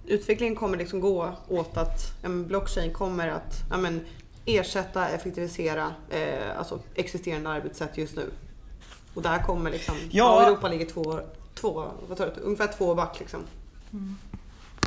[0.09, 4.01] utvecklingen kommer liksom gå åt att en blockchain kommer att ja, men,
[4.45, 8.31] ersätta, effektivisera eh, alltså existerande arbetssätt just nu.
[9.13, 10.45] Och där kommer liksom, ja.
[10.45, 11.19] Europa ligger två,
[11.55, 13.39] två, vad tar det, ungefär två back liksom.
[13.93, 14.15] Mm.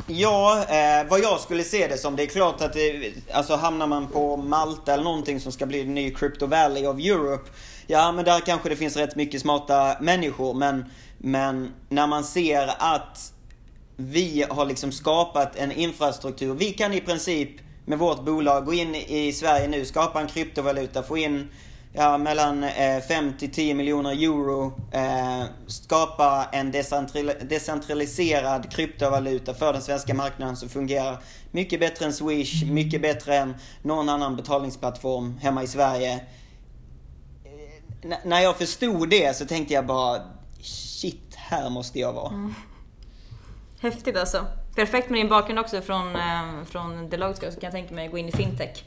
[0.07, 3.87] Ja, eh, vad jag skulle se det som, det är klart att det, alltså hamnar
[3.87, 7.49] man på Malta eller någonting som ska bli en ny Crypto Valley of Europe.
[7.87, 10.85] Ja, men där kanske det finns rätt mycket smarta människor, men,
[11.17, 13.32] men när man ser att
[13.95, 16.55] vi har liksom skapat en infrastruktur.
[16.55, 17.49] Vi kan i princip
[17.85, 21.49] med vårt bolag gå in i Sverige nu, skapa en kryptovaluta, få in
[21.93, 26.71] ja, mellan eh, 5 till 10 miljoner euro eh, skapa en
[27.41, 33.55] decentraliserad kryptovaluta för den svenska marknaden som fungerar mycket bättre än Swish, mycket bättre än
[33.81, 36.13] någon annan betalningsplattform hemma i Sverige.
[36.13, 40.21] Eh, n när jag förstod det så tänkte jag bara
[40.61, 42.33] shit, här måste jag vara.
[42.33, 42.53] Mm.
[43.83, 44.45] Häftigt alltså.
[44.75, 48.11] Perfekt med din bakgrund också från, eh, från Deloitte så kan jag tänka mig att
[48.11, 48.83] gå in i fintech.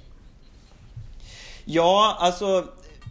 [1.64, 2.64] Ja, alltså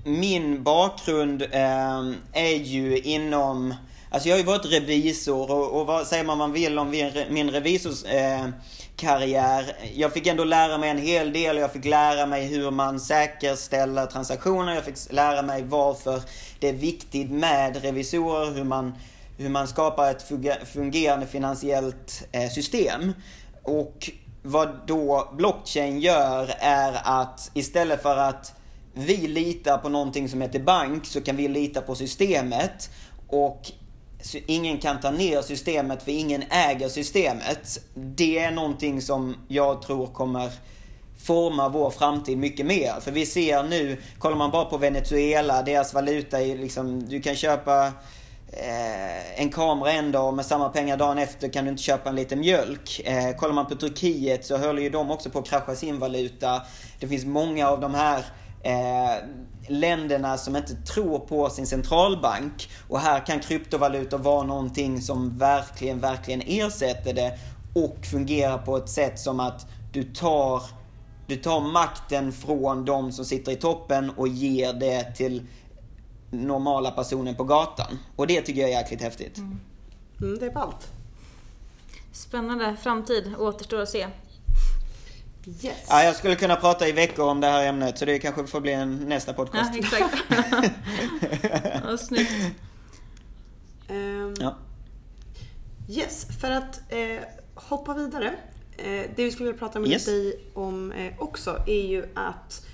[0.03, 3.73] min bakgrund eh, är ju inom
[4.09, 6.89] Alltså jag har ju varit revisor och, och vad säger man man vill om
[7.29, 9.75] min revisorskarriär.
[9.81, 11.57] Eh, jag fick ändå lära mig en hel del.
[11.57, 14.75] Jag fick lära mig hur man säkerställer transaktioner.
[14.75, 16.21] Jag fick lära mig varför
[16.59, 18.51] det är viktigt med revisorer.
[18.51, 18.93] Hur man,
[19.37, 20.25] hur man skapar ett
[20.67, 23.13] fungerande finansiellt eh, system.
[23.63, 24.11] Och
[24.43, 28.53] vad då blockchain gör är att istället för att
[28.93, 32.89] vi litar på någonting som heter bank så kan vi lita på systemet.
[33.27, 33.71] Och
[34.47, 37.79] ingen kan ta ner systemet för ingen äger systemet.
[37.93, 40.51] Det är någonting som jag tror kommer
[41.17, 42.93] forma vår framtid mycket mer.
[43.01, 47.35] För vi ser nu, kollar man bara på Venezuela, deras valuta är liksom, du kan
[47.35, 47.91] köpa
[48.55, 52.09] eh, en kamera en dag och med samma pengar dagen efter kan du inte köpa
[52.09, 53.01] en liten mjölk.
[53.05, 56.61] Eh, kollar man på Turkiet så höll ju de också på att krascha sin valuta.
[56.99, 58.25] Det finns många av de här
[58.63, 59.23] eh,
[59.67, 62.69] länderna som inte tror på sin centralbank.
[62.87, 67.39] Och här kan kryptovalutor vara någonting som verkligen, verkligen ersätter det
[67.73, 70.61] och fungerar på ett sätt som att du tar,
[71.27, 75.41] du tar makten från de som sitter i toppen och ger det till
[76.35, 77.99] normala personer på gatan.
[78.15, 79.37] Och det tycker jag är jäkligt häftigt.
[79.37, 79.59] Mm.
[80.21, 80.87] Mm, det är ballt.
[82.11, 84.07] Spännande framtid, återstår att se.
[85.61, 85.85] Yes.
[85.89, 88.61] Ja, jag skulle kunna prata i veckor om det här ämnet så det kanske får
[88.61, 89.71] bli en nästa podcast.
[89.73, 90.15] Ja, exakt.
[91.83, 92.31] ja, snyggt.
[93.89, 94.55] Um, ja.
[95.89, 97.19] Yes, för att eh,
[97.55, 98.33] hoppa vidare.
[98.77, 98.83] Eh,
[99.15, 100.05] det vi skulle vilja prata med yes.
[100.05, 102.65] dig om eh, också är ju att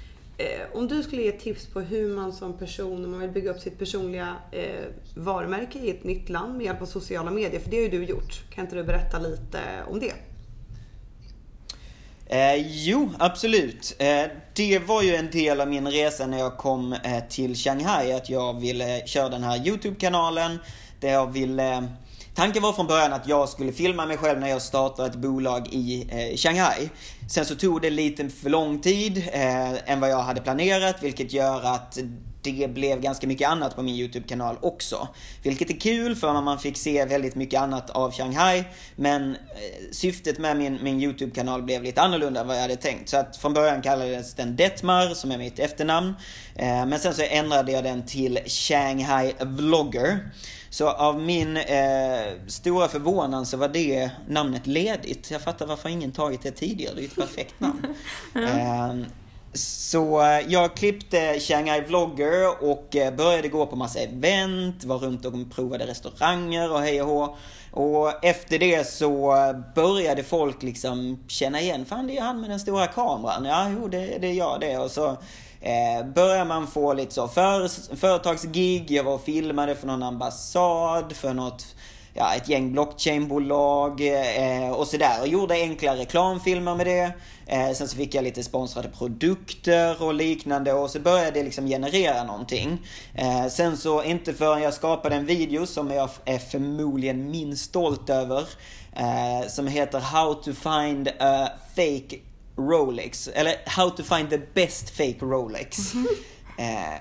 [0.41, 3.51] eh, om du skulle ge tips på hur man som person, om man vill bygga
[3.51, 7.69] upp sitt personliga eh, varumärke i ett nytt land med hjälp av sociala medier, för
[7.69, 8.43] det har ju du gjort.
[8.49, 10.13] Kan inte du berätta lite om det?
[12.32, 13.95] Eh, jo, absolut.
[13.99, 14.23] Eh,
[14.54, 18.30] det var ju en del av min resa när jag kom eh, till Shanghai, att
[18.30, 20.60] jag ville köra den här YouTube-kanalen.
[20.99, 21.88] Där jag ville...
[22.36, 25.67] Tanken var från början att jag skulle filma mig själv när jag startade ett bolag
[25.72, 26.89] i eh, Shanghai.
[27.30, 31.34] Sen så tog det lite för lång tid eh, än vad jag hade planerat, vilket
[31.34, 31.98] gör att
[32.41, 35.08] det blev ganska mycket annat på min YouTube-kanal också.
[35.44, 38.63] Vilket är kul för man fick se väldigt mycket annat av Shanghai.
[38.96, 39.38] Men eh,
[39.91, 43.10] syftet med min, min YouTube-kanal blev lite annorlunda än vad jag hade tänkt.
[43.10, 46.13] Så att från början kallades den Detmar, som är mitt efternamn.
[46.56, 50.20] Eh, men sen så ändrade jag den till Shanghai Vlogger.
[50.72, 55.32] Så av min eh, stora förvånan så var det namnet ledigt.
[55.32, 56.96] Jag fattar varför ingen tagit det tidigare.
[56.96, 57.96] Det är ett perfekt namn.
[58.36, 59.08] eh,
[59.54, 65.34] så jag klippte Shanghai Vlogger och eh, började gå på massa event, var runt och
[65.56, 67.36] provade restauranger och hej och hå.
[67.72, 69.36] Och efter det så
[69.76, 73.46] började folk liksom känna igen, fan det är han med den stora kameran.
[73.46, 74.78] Ja, jo det, det är jag det.
[74.78, 75.18] Och så
[75.62, 81.13] eh, börjar man få lite så för, företagsgig, jag var och filmade för någon ambassad,
[81.13, 81.76] för något
[82.13, 85.21] ja, ett gäng blockchainbolag eh, och sådär.
[85.21, 87.13] Och gjorde enkla reklamfilmer med det.
[87.45, 91.67] Eh, sen så fick jag lite sponsrade produkter och liknande och så började det liksom
[91.67, 92.88] generera någonting.
[93.15, 98.10] Eh, sen så inte förrän jag skapade en video som jag är förmodligen minst stolt
[98.10, 98.43] över.
[98.95, 102.17] Eh, som heter How to find a fake
[102.69, 103.28] Rolex.
[103.28, 105.93] Eller How to find the best fake Rolex.
[105.93, 106.08] Mm
[106.58, 107.00] -hmm.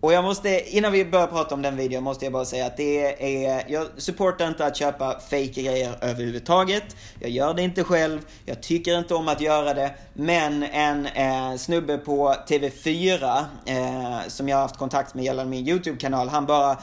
[0.00, 2.76] Och jag måste, innan vi börjar prata om den videon, måste jag bara säga att
[2.76, 6.96] det är, jag supportar inte att köpa fake grejer överhuvudtaget.
[7.18, 9.94] Jag gör det inte själv, jag tycker inte om att göra det.
[10.14, 15.68] Men en eh, snubbe på TV4, eh, som jag har haft kontakt med gällande min
[15.68, 16.78] YouTube-kanal, han bara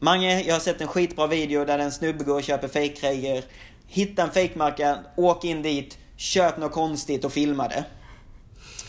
[0.00, 3.44] Mange, jag har sett en skitbra video där en snubbe går och köper fake grejer
[3.86, 7.84] Hitta en fake-marknad, åk in dit, köp något konstigt och filma det.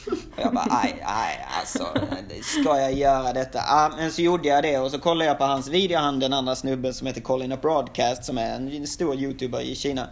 [0.08, 1.88] Och jag bara, aj, aj, alltså,
[2.42, 3.60] ska jag göra detta?
[3.68, 6.34] Ah, men så gjorde jag det och så kollade jag på hans video, han den
[6.34, 10.08] andra snubben som heter Colin Broadcast som är en stor youtuber i Kina.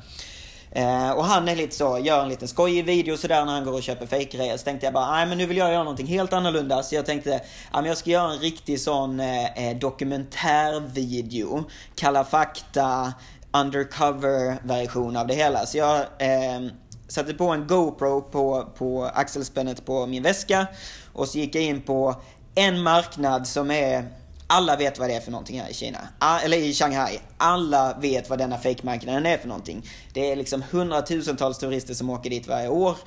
[0.71, 3.73] Eh, och han är lite så, gör en liten skojig video sådär när han går
[3.73, 4.57] och köper fejkgrejer.
[4.57, 6.83] Så tänkte jag bara, nej men nu vill jag göra någonting helt annorlunda.
[6.83, 7.41] Så jag tänkte,
[7.73, 11.63] ja men jag ska göra en riktig sån eh, eh dokumentärvideo.
[11.95, 13.13] Kalla fakta,
[13.51, 15.65] undercover version av det hela.
[15.65, 16.61] Så jag eh,
[17.07, 20.67] satte på en GoPro på, på axelspännet på min väska
[21.13, 22.15] och så gick jag in på
[22.55, 24.07] en marknad som är
[24.47, 25.99] alla vet vad det är för någonting här i Kina.
[26.43, 27.19] Eller i Shanghai.
[27.37, 29.89] Alla vet vad denna fake-marknaden är för någonting.
[30.13, 32.97] Det är liksom hundratusentals turister som åker dit varje år.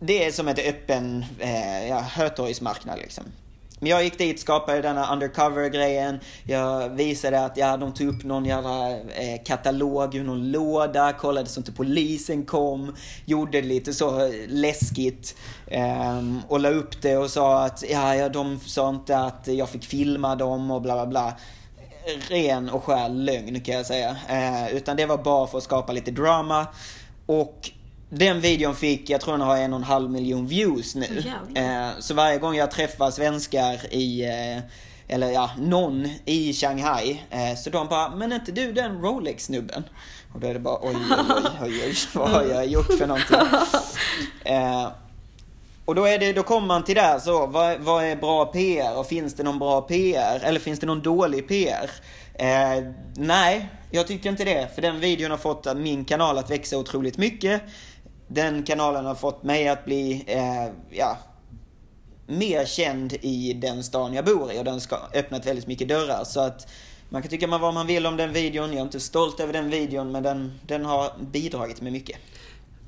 [0.00, 3.24] Det är som ett öppen eh, ja, Hötorgsmarknad liksom.
[3.80, 6.20] Men jag gick dit, skapade denna undercover-grejen.
[6.44, 11.48] Jag visade att ja, de tog upp någon jävla eh, katalog ur någon låda, kollade
[11.48, 12.96] så inte polisen kom.
[13.24, 15.36] Gjorde det lite så läskigt.
[15.66, 19.68] Eh, och la upp det och sa att ja, ja, de sa inte att jag
[19.68, 21.34] fick filma dem och bla bla bla.
[22.28, 24.16] Ren och skär lögn kan jag säga.
[24.28, 26.66] Eh, utan det var bara för att skapa lite drama.
[27.26, 27.70] Och
[28.10, 31.22] den videon fick, jag tror den har en och en halv miljon views nu.
[31.54, 34.62] Eh, så varje gång jag träffar svenskar i, eh,
[35.08, 37.22] eller ja, någon i Shanghai.
[37.30, 39.84] Eh, så de bara, men är inte du den Rolex-snubben?
[40.34, 43.06] Och då är det bara, oj, oj, oj, oj, oj vad har jag gjort för
[43.06, 43.36] någonting?
[44.44, 44.88] Eh,
[45.84, 48.98] och då, är det, då kommer man till där så, vad, vad är bra PR?
[48.98, 50.40] Och finns det någon bra PR?
[50.44, 51.90] Eller finns det någon dålig PR?
[52.34, 52.84] Eh,
[53.16, 54.74] nej, jag tycker inte det.
[54.74, 57.62] För den videon har fått min kanal att växa otroligt mycket
[58.32, 61.18] den kanalen har fått mig att bli, eh, ja,
[62.26, 66.24] mer känd i den stan jag bor i och den har öppnat väldigt mycket dörrar.
[66.24, 66.68] Så att
[67.08, 68.70] man kan tycka vad man vill om den videon.
[68.70, 72.18] Jag är inte stolt över den videon men den, den har bidragit med mycket.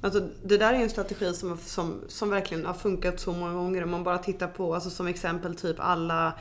[0.02, 3.85] Alltså, det där är en strategi som, som, som verkligen har funkat så många gånger.
[3.85, 6.33] Om man bara tittar på, alltså som exempel, typ alla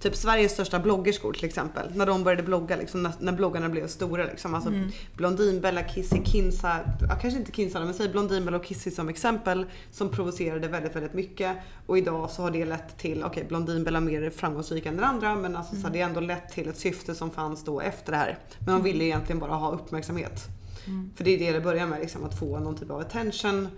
[0.00, 1.90] typ Sveriges största bloggerskor till exempel.
[1.94, 4.24] När de började blogga, liksom, när, när bloggarna blev stora.
[4.24, 4.54] Liksom.
[4.54, 4.90] Alltså, mm.
[5.16, 9.66] Blondinbella, Kissy, Kinsa, ja, kanske inte Kinsa men säg Blondinbella och Kissy som exempel.
[9.90, 11.56] Som provocerade väldigt, väldigt mycket.
[11.86, 15.34] Och idag så har det lett till, okej okay, Blondinbella mer framgångsrik än den andra
[15.34, 15.84] men alltså, mm.
[15.84, 18.38] så det har ändå lett till ett syfte som fanns då efter det här.
[18.58, 20.40] Men man ville egentligen bara ha uppmärksamhet.
[20.86, 21.10] Mm.
[21.16, 23.68] För det är det det börjar med, liksom, att få någon typ av attention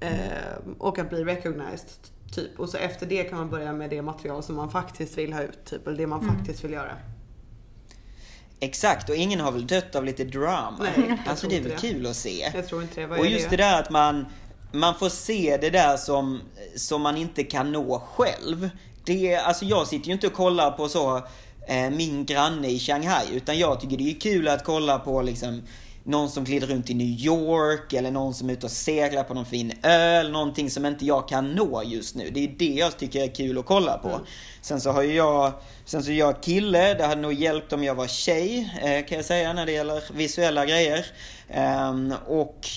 [0.00, 0.08] eh,
[0.78, 2.60] och att bli recognized Typ.
[2.60, 5.42] Och så efter det kan man börja med det material som man faktiskt vill ha
[5.42, 5.64] ut.
[5.64, 6.36] Typ, eller det man mm.
[6.36, 6.96] faktiskt vill göra.
[8.60, 10.76] Exakt, och ingen har väl dött av lite drama?
[10.80, 11.76] Nej, alltså det är väl det.
[11.76, 12.50] kul att se.
[12.54, 13.06] Jag tror inte det.
[13.06, 13.56] Vad och just det?
[13.56, 14.26] det där att man,
[14.72, 16.40] man får se det där som,
[16.76, 18.70] som man inte kan nå själv.
[19.04, 21.16] Det, alltså jag sitter ju inte och kollar på så
[21.68, 25.62] eh, min granne i Shanghai, utan jag tycker det är kul att kolla på liksom
[26.04, 29.34] någon som glider runt i New York eller någon som är ute och seglar på
[29.34, 30.32] någon fin öl.
[30.32, 32.30] Någonting som inte jag kan nå just nu.
[32.30, 34.08] Det är det jag tycker är kul att kolla på.
[34.08, 34.20] Mm.
[34.62, 35.52] Sen så har ju jag,
[35.84, 36.94] sen så är jag kille.
[36.94, 40.02] Det hade nog hjälpt om jag var tjej eh, kan jag säga när det gäller
[40.12, 41.06] visuella grejer.
[41.88, 42.68] Um, och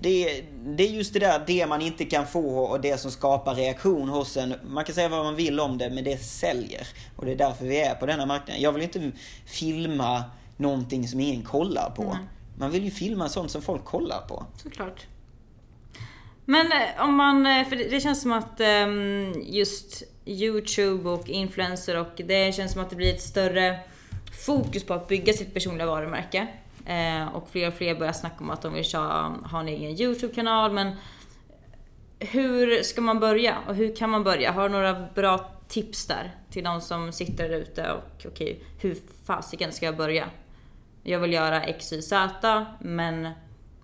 [0.00, 3.54] det, det är just det där, det man inte kan få och det som skapar
[3.54, 4.54] reaktion hos en.
[4.62, 6.86] Man kan säga vad man vill om det men det säljer.
[7.16, 8.62] Och det är därför vi är på denna marknaden.
[8.62, 9.10] Jag vill inte
[9.46, 10.24] filma
[10.56, 12.02] någonting som ingen kollar på.
[12.02, 12.16] Mm.
[12.60, 14.46] Man vill ju filma sånt som folk kollar på.
[14.56, 15.06] Såklart.
[16.44, 21.96] Men eh, om man, eh, för det känns som att ehm, just Youtube och influencer
[21.96, 23.78] och det känns som att det blir ett större
[24.46, 26.46] fokus på att bygga sitt personliga varumärke.
[26.86, 30.72] Eh, och fler och fler börjar snacka om att de vill ha en egen Youtube-kanal
[30.72, 30.96] men
[32.18, 34.52] hur ska man börja och hur kan man börja?
[34.52, 38.56] Har du några bra tips där till de som sitter där ute och okej, okay,
[38.80, 40.30] hur fasiken ska jag börja?
[41.02, 43.28] Jag vill göra X, Y, Z men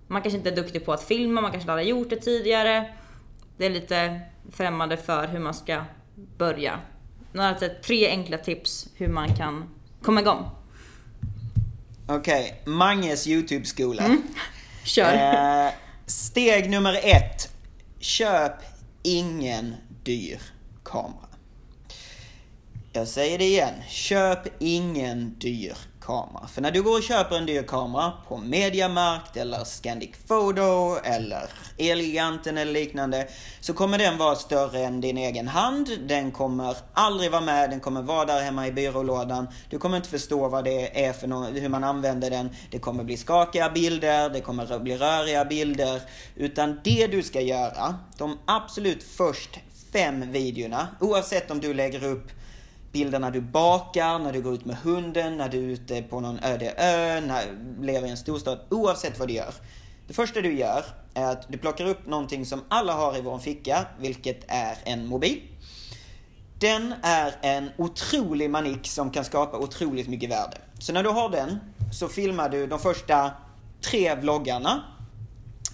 [0.07, 2.93] man kanske inte är duktig på att filma, man kanske aldrig har gjort det tidigare.
[3.57, 5.83] Det är lite främmande för hur man ska
[6.37, 6.79] börja.
[7.31, 9.69] Några alltså, tre enkla tips hur man kan
[10.01, 10.49] komma igång.
[12.07, 12.73] Okej, okay.
[12.73, 14.03] Manges YouTube-skola.
[14.03, 14.21] Mm.
[14.83, 15.13] Kör.
[15.13, 15.71] Eh,
[16.05, 17.53] steg nummer ett.
[17.99, 18.53] Köp
[19.03, 20.41] ingen dyr
[20.83, 21.26] kamera.
[22.97, 23.73] Jag säger det igen.
[23.87, 26.47] Köp ingen dyr kamera.
[26.47, 31.49] För när du går och köper en dyr kamera på Mediamarkt eller Scandic Photo eller
[31.77, 33.27] Elgiganten eller liknande
[33.59, 35.89] så kommer den vara större än din egen hand.
[36.07, 39.47] Den kommer aldrig vara med, den kommer vara där hemma i byrålådan.
[39.69, 42.49] Du kommer inte förstå vad det är för något, hur man använder den.
[42.71, 46.01] Det kommer bli skakiga bilder, det kommer bli röriga bilder.
[46.35, 49.59] Utan det du ska göra, de absolut först
[49.93, 52.31] fem videorna, oavsett om du lägger upp
[52.97, 56.19] bilder när du bakar, när du går ut med hunden, när du är ute på
[56.19, 57.45] någon öde ö, när
[57.77, 58.59] du lever i en storstad.
[58.69, 59.53] Oavsett vad du gör.
[60.07, 63.39] Det första du gör är att du plockar upp någonting som alla har i vår
[63.39, 65.41] ficka, vilket är en mobil.
[66.59, 70.57] Den är en otrolig manik som kan skapa otroligt mycket värde.
[70.79, 71.59] Så när du har den
[71.93, 73.31] så filmar du de första
[73.81, 74.83] tre vloggarna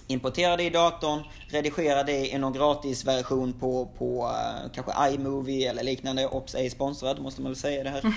[0.06, 5.82] importera det i datorn, redigera det i någon gratisversion på, på uh, kanske iMovie eller
[5.82, 6.26] liknande.
[6.26, 8.04] Ops ej sponsrad måste man väl säga det här.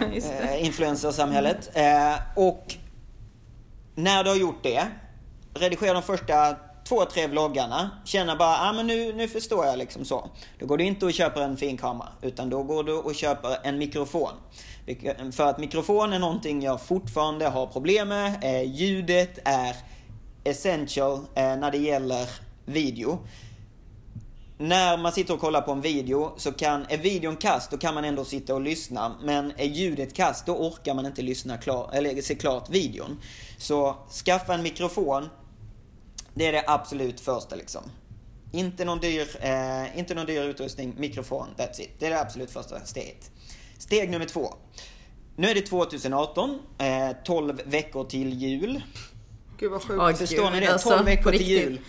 [0.00, 1.76] uh, influencersamhället.
[1.76, 2.76] Uh, och
[3.94, 4.86] när du har gjort det,
[5.54, 6.56] redigera de första
[6.88, 10.30] två, tre vloggarna känner bara, ah, men nu, nu förstår jag liksom så.
[10.58, 13.56] Då går du inte och köper en fin kamera, utan då går du och köper
[13.62, 14.32] en mikrofon.
[15.32, 18.44] För att mikrofon är någonting jag fortfarande har problem med.
[18.44, 19.76] Eh, ljudet är
[20.44, 22.28] essential eh, när det gäller
[22.64, 23.18] video.
[24.58, 27.94] När man sitter och kollar på en video så kan, är videon kast då kan
[27.94, 29.14] man ändå sitta och lyssna.
[29.22, 33.20] Men är ljudet kast då orkar man inte lyssna klar, eller se klart videon.
[33.58, 35.28] Så skaffa en mikrofon.
[36.34, 37.82] Det är det absolut första liksom.
[38.52, 41.90] Inte någon dyr, eh, inte någon dyr utrustning, mikrofon, that's it.
[41.98, 43.30] Det är det absolut första steget.
[43.78, 44.54] Steg nummer två.
[45.36, 48.82] Nu är det 2018, eh, 12 veckor till jul.
[49.62, 50.02] Gud vad sjukt.
[50.02, 50.72] Oj, Förstår ni det?
[50.72, 51.80] alltså, 12 på veckor till jul.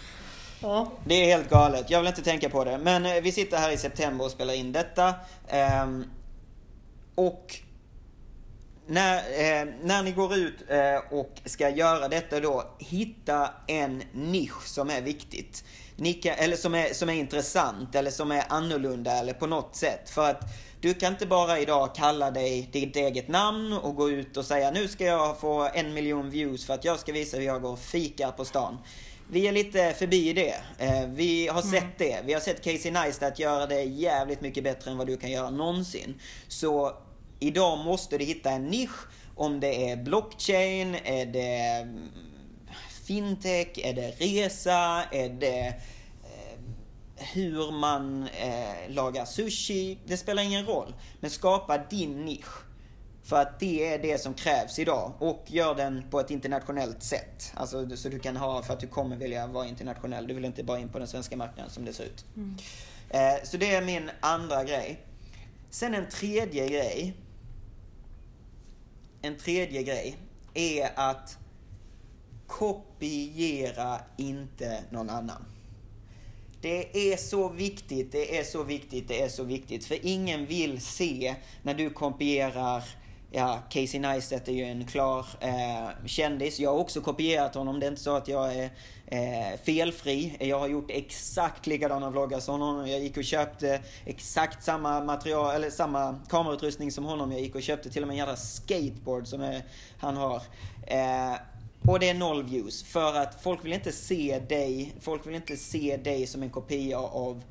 [0.61, 0.91] Ja.
[1.05, 1.89] Det är helt galet.
[1.89, 2.77] Jag vill inte tänka på det.
[2.77, 5.13] Men eh, vi sitter här i september och spelar in detta.
[5.47, 6.05] Ehm,
[7.15, 7.55] och
[8.87, 14.67] när, eh, när ni går ut eh, och ska göra detta då, hitta en nisch
[14.67, 15.63] som är viktigt.
[15.95, 19.75] Ni kan, eller som är, som är intressant eller som är annorlunda eller på något
[19.75, 20.09] sätt.
[20.09, 20.41] För att
[20.83, 24.71] du kan inte bara idag kalla dig ditt eget namn och gå ut och säga
[24.71, 27.71] nu ska jag få en miljon views för att jag ska visa hur jag går
[27.71, 28.77] och fikar på stan.
[29.29, 30.55] Vi är lite förbi det.
[30.77, 32.19] Eh, Vi har sett det.
[32.25, 35.49] Vi har sett Casey Neistat göra det jävligt mycket bättre än vad du kan göra
[35.49, 36.21] någonsin.
[36.47, 36.91] Så
[37.39, 39.07] idag måste du hitta en nisch.
[39.35, 42.09] Om det är blockchain, är det mm,
[43.07, 45.73] fintech, är det resa, är det
[47.15, 49.97] hur man eh, lagar sushi.
[50.05, 50.93] Det spelar ingen roll.
[51.19, 52.63] Men skapa din nisch.
[53.23, 55.13] För att det är det som krävs idag.
[55.19, 57.51] Och gör den på ett internationellt sätt.
[57.53, 60.27] Alltså så du kan ha, för att du kommer vilja vara internationell.
[60.27, 62.25] Du vill inte bara in på den svenska marknaden som det ser ut.
[63.09, 64.99] Eh, så det är min andra grej.
[65.69, 67.13] Sen en tredje grej.
[69.21, 70.17] En tredje grej
[70.53, 71.37] är att
[72.47, 75.45] kopiera inte någon annan.
[76.63, 79.85] Det är så viktigt, det är så viktigt, det är så viktigt.
[79.85, 82.83] För ingen vill se när du kopierar
[83.35, 86.59] Ja, Casey Neistat är ju en klar eh, kändis.
[86.59, 87.79] Jag har också kopierat honom.
[87.79, 88.69] Det är inte så att jag är
[89.05, 90.37] eh, felfri.
[90.39, 92.89] Jag har gjort exakt likadana vloggar som honom.
[92.89, 97.31] Jag gick och köpte exakt samma material, eller samma kamerautrustning som honom.
[97.31, 99.61] Jag gick och köpte till och med en jävla skateboard som är,
[99.99, 100.41] han har.
[100.87, 101.33] Eh,
[101.87, 102.83] och det är noll views.
[102.83, 106.99] För att folk vill inte se dig, folk vill inte se dig som en kopia
[106.99, 107.43] av,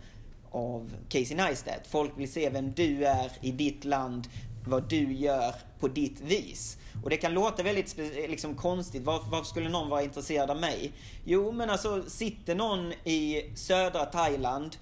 [0.51, 1.87] av Casey Neistat.
[1.89, 4.28] Folk vill se vem du är i ditt land,
[4.66, 6.78] vad du gör på ditt vis.
[7.05, 7.97] Och det kan låta väldigt
[8.28, 9.03] liksom konstigt.
[9.03, 10.93] Varför, varför skulle någon vara intresserad av mig?
[11.24, 14.76] Jo, men alltså sitter någon i södra Thailand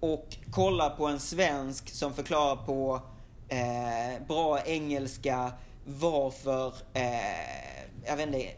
[0.00, 3.00] och kollar på en svensk som förklarar på
[3.48, 5.52] eh, bra engelska
[5.84, 8.50] varför, eh, jag vet inte,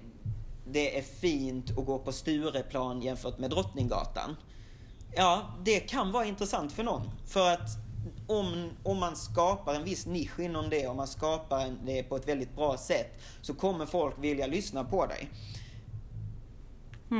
[0.64, 4.36] det är fint att gå på Stureplan jämfört med Drottninggatan.
[5.16, 7.10] Ja, det kan vara intressant för någon.
[7.26, 7.68] För att
[8.26, 12.28] om, om man skapar en viss nisch inom det, och man skapar det på ett
[12.28, 15.28] väldigt bra sätt, så kommer folk vilja lyssna på dig.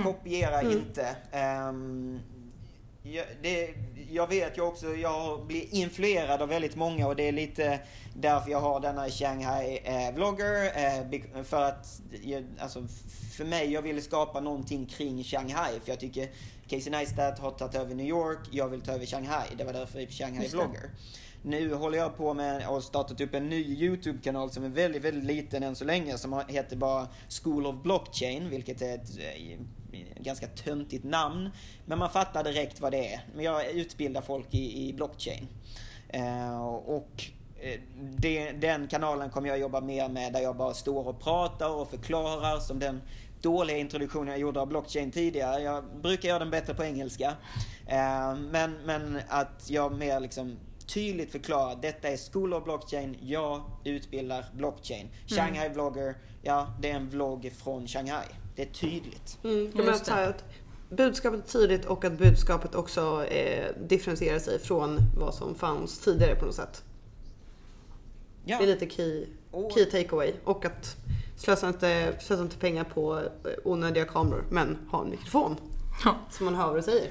[0.03, 1.17] Kopiera inte.
[1.33, 2.21] Ehm,
[3.03, 3.75] jag, det,
[4.11, 7.81] jag vet ju också, jag blir influerad av väldigt många och det är lite
[8.15, 10.65] därför jag har denna Shanghai eh, vlogger.
[10.65, 12.01] Eh, för att,
[12.59, 12.87] alltså,
[13.35, 15.81] för mig, jag ville skapa någonting kring Shanghai.
[15.81, 16.29] För jag tycker
[16.69, 19.49] Casey Neistat har tagit över New York, jag vill ta över Shanghai.
[19.59, 20.57] Det var därför Shanghai Just det.
[20.57, 20.91] vlogger.
[21.47, 25.25] Nu håller jag på med och startat upp en ny YouTube-kanal som är väldigt, väldigt
[25.25, 26.19] liten än så länge.
[26.19, 27.09] Som heter bara
[27.43, 29.59] School of Blockchain, vilket är ett eh,
[30.21, 31.51] ganska töntigt namn.
[31.87, 33.21] Men man fattar direkt vad det är.
[33.35, 35.49] Men jag utbildar folk i, i blockchain.
[36.09, 37.25] Eh, och
[37.61, 41.71] eh, det, den kanalen kommer jag jobba mer med där jag bara står och pratar
[41.71, 43.01] och förklarar som den
[43.45, 45.63] dåliga introduktionen jag gjorde av blockchain tidigare.
[45.63, 47.37] Jag brukar göra den bättre på engelska.
[47.87, 53.63] Eh, men, men att jag mer liksom tydligt förklarar detta är School of Blockchain, jag
[53.85, 55.09] utbildar blockchain.
[55.27, 58.27] Shanghai Vlogger, ja det är en vlogg från Shanghai.
[58.57, 59.39] Det är tydligt.
[59.45, 60.45] Mm, så här att
[60.91, 66.35] budskapet är tydligt och att budskapet också eh, differentierar sig från vad som fanns tidigare
[66.35, 66.85] på något sätt.
[68.45, 68.59] Ja.
[68.59, 69.27] Det är lite key,
[69.75, 70.33] key takeaway.
[70.45, 70.97] Och att
[71.37, 73.25] slösa inte, slösa inte pengar på eh,
[73.65, 75.57] onödiga kameror, men ha en mikrofon.
[76.05, 76.17] Ja.
[76.31, 77.11] Så man hör vad du säger.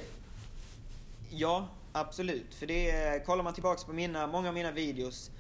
[1.30, 2.54] Ja, absolut.
[2.56, 5.32] För det är, kollar man tillbaks på mina, många av mina videos.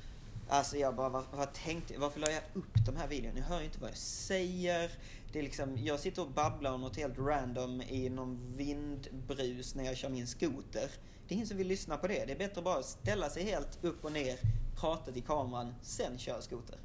[0.50, 3.36] Alltså jag bara, vad, vad tänkte, varför la jag upp de här videorna?
[3.36, 4.92] Ni hör ju inte vad jag säger.
[5.32, 9.84] Det är liksom, jag sitter och babblar om något helt random i någon vindbrus när
[9.84, 10.90] jag kör min skoter.
[11.28, 12.26] Det är ingen som vill lyssna på det.
[12.26, 14.38] Det är bättre att bara ställa sig helt upp och ner,
[14.76, 16.78] prata till kameran, sen köra skoter.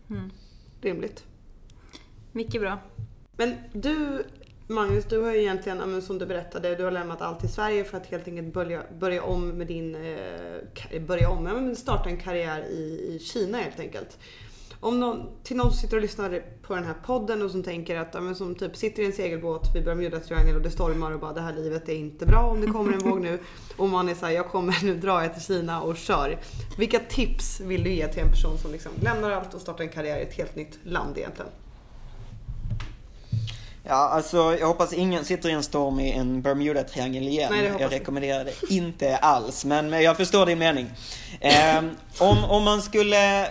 [0.80, 1.24] Rimligt.
[2.32, 2.78] Mycket bra.
[3.36, 4.24] Men du
[4.70, 7.96] Magnus, du har ju egentligen, som du berättade, du har lämnat allt i Sverige för
[7.96, 12.60] att helt enkelt börja, börja om med din, eh, börja om, men starta en karriär
[12.60, 14.18] i, i Kina helt enkelt.
[14.80, 17.96] Om någon, till någon som sitter och lyssnar på den här podden och som tänker
[17.96, 21.20] att, ja, men som typ sitter i en segelbåt vid Bermudatriangeln och det stormar och
[21.20, 23.38] bara det här livet är inte bra om det kommer en våg nu.
[23.76, 26.38] Och man är såhär, jag kommer nu dra jag till Kina och kör.
[26.78, 29.90] Vilka tips vill du ge till en person som liksom lämnar allt och startar en
[29.90, 31.50] karriär i ett helt nytt land egentligen?
[33.90, 37.52] Ja, alltså jag hoppas ingen sitter i en storm i en Bermuda-triangel igen.
[37.52, 40.90] Nej, jag rekommenderar det inte alls, men jag förstår din mening.
[41.40, 41.78] Eh,
[42.18, 43.48] om, om man skulle eh,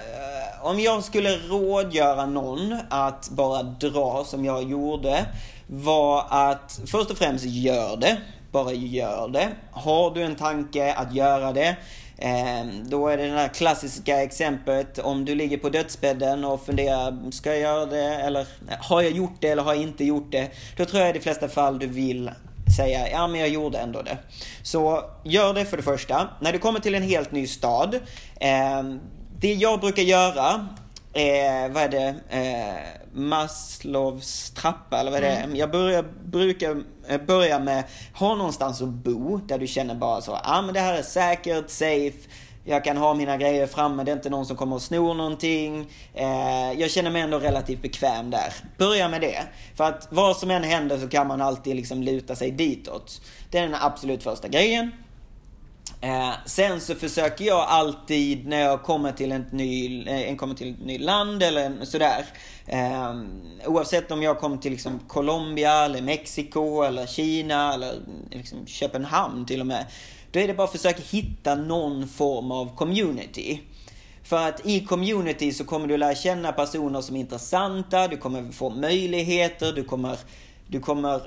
[0.61, 5.25] om jag skulle rådgöra någon att bara dra som jag gjorde
[5.67, 8.17] var att först och främst gör det.
[8.51, 9.49] Bara gör det.
[9.71, 11.75] Har du en tanke att göra det
[12.18, 17.32] Ehm, då är det det här klassiska exemplet om du ligger på dödsbädden och funderar,
[17.32, 18.47] ska jag göra det eller
[18.80, 20.49] har jag gjort det eller har jag inte gjort det?
[20.78, 22.32] Då tror jag i de flesta fall du vill
[22.78, 24.18] säga, ja men jag gjorde ändå det.
[24.63, 26.30] Så gör det för det första.
[26.41, 27.99] När du kommer till en helt ny stad,
[28.39, 28.99] ehm,
[29.39, 30.68] det jag brukar göra
[31.18, 35.55] eh, vad är det, eh, Maslows trappa eller vad är det mm.
[35.55, 40.32] Jag börjar, brukar eh, börja med, ha någonstans att bo där du känner bara så,
[40.32, 42.30] ja ah, men det här är säkert, safe,
[42.70, 45.88] jag kan ha mina grejer framme, det är inte någon som kommer och snor någonting.
[46.13, 48.53] Eh, jag känner mig ändå relativt bekväm där.
[48.78, 49.43] Börja med det.
[49.76, 53.22] För att vad som än händer så kan man alltid liksom luta sig ditåt.
[53.51, 54.91] Det är den absolut första grejen.
[56.01, 60.85] Eh, sen så försöker jag alltid när jag kommer till ett nytt eh, till ett
[60.85, 62.25] nytt land eller sådär.
[62.65, 63.15] Eh,
[63.65, 67.93] oavsett om jag kommer till liksom Colombia eller Mexiko eller Kina eller
[68.31, 69.85] liksom Köpenhamn till och med.
[70.31, 73.61] Då är det bara att försöka hitta någon form av community.
[74.23, 78.51] För att i community så kommer du lära känna personer som är intressanta, du kommer
[78.51, 80.17] få möjligheter, du kommer,
[80.67, 81.21] du kommer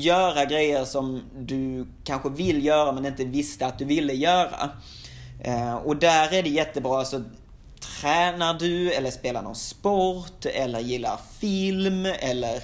[0.00, 4.70] göra grejer som du kanske vill göra men inte visste att du ville göra.
[5.40, 7.22] Eh, och där är det jättebra, alltså
[8.00, 12.62] tränar du eller spelar någon sport eller gillar film eller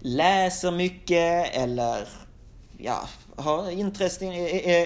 [0.00, 2.08] läser mycket eller
[2.78, 4.24] ja, har intresse,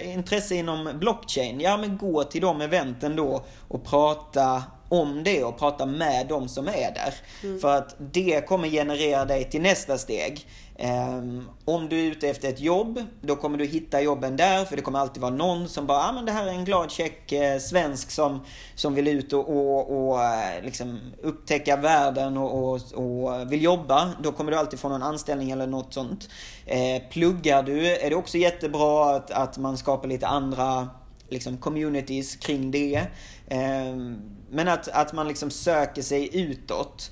[0.04, 1.60] intresse inom blockchain.
[1.60, 6.48] Ja men gå till de eventen då och prata om det och prata med de
[6.48, 7.14] som är där.
[7.42, 7.60] Mm.
[7.60, 10.46] För att det kommer generera dig till nästa steg.
[10.80, 14.76] Ehm, om du är ute efter ett jobb, då kommer du hitta jobben där, för
[14.76, 17.32] det kommer alltid vara någon som bara, ah, men det här är en glad check
[17.32, 18.40] eh, svensk som,
[18.74, 24.12] som vill ut och, och, och eh, liksom upptäcka världen och, och, och, vill jobba.
[24.22, 26.28] Då kommer du alltid få någon anställning eller något sånt.
[26.66, 30.88] Eh, pluggar du är det också jättebra att, att man skapar lite andra
[31.28, 33.06] liksom communities kring det.
[33.48, 34.16] Ehm,
[34.50, 37.10] men att, att man liksom söker sig utåt.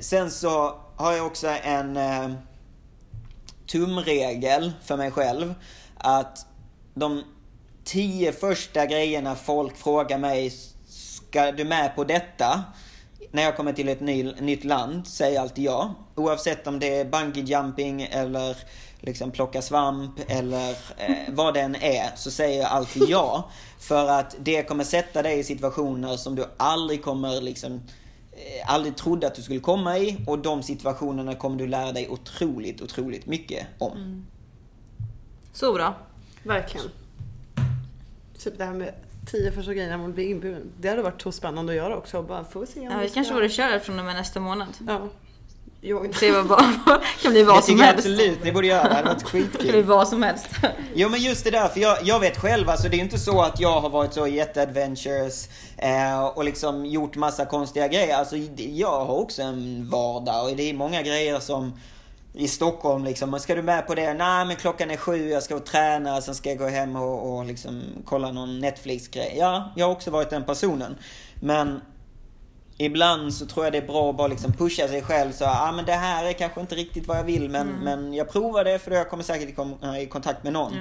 [0.00, 2.30] Sen så har jag också en eh,
[3.72, 5.54] tumregel för mig själv.
[5.96, 6.46] Att
[6.94, 7.22] de
[7.84, 10.52] tio första grejerna folk frågar mig,
[10.88, 12.64] ska du med på detta?
[13.30, 15.94] När jag kommer till ett ny, nytt land säger jag alltid ja.
[16.14, 18.56] Oavsett om det är bungee jumping eller
[19.00, 23.50] liksom plocka svamp eller eh, vad den är så säger jag alltid ja.
[23.78, 27.80] För att det kommer sätta dig i situationer som du aldrig kommer liksom
[28.66, 32.82] aldrig trodde att du skulle komma i och de situationerna kommer du lära dig otroligt,
[32.82, 33.92] otroligt mycket om.
[33.92, 34.26] Mm.
[35.52, 35.94] Så bra.
[36.42, 36.86] Verkligen.
[38.38, 38.94] Typ det här med
[39.26, 40.72] tio första grejerna man blir inbjuden.
[40.80, 42.22] Det hade varit så spännande att göra också.
[42.22, 44.68] Bara, får vi se om ja, vi kanske borde köra från och med nästa månad.
[44.86, 45.08] Ja.
[45.82, 46.62] Jag Se vad bara,
[47.22, 47.98] kan bli vad som helst.
[47.98, 48.94] absolut ni borde göra det.
[48.94, 49.62] hade varit skitkul.
[49.62, 50.46] kan bli vad som helst.
[50.94, 53.42] Jo men just det där, för jag, jag vet själv alltså det är inte så
[53.42, 58.16] att jag har varit så jätteadventures eh, och liksom gjort massa konstiga grejer.
[58.16, 61.72] Alltså jag har också en vardag och det är många grejer som
[62.34, 64.14] i Stockholm liksom, ska du med på det?
[64.14, 67.44] Nej men klockan är sju, jag ska träna, sen ska jag gå hem och, och
[67.44, 69.34] liksom kolla någon Netflix-grej.
[69.38, 70.96] Ja, jag har också varit den personen.
[71.34, 71.80] Men
[72.84, 75.72] ibland så tror jag det är bra att bara liksom pusha sig själv så, ah,
[75.72, 77.80] men det här är kanske inte riktigt vad jag vill men, mm.
[77.80, 79.58] men jag provar det för jag kommer säkert
[80.00, 80.72] i kontakt med någon.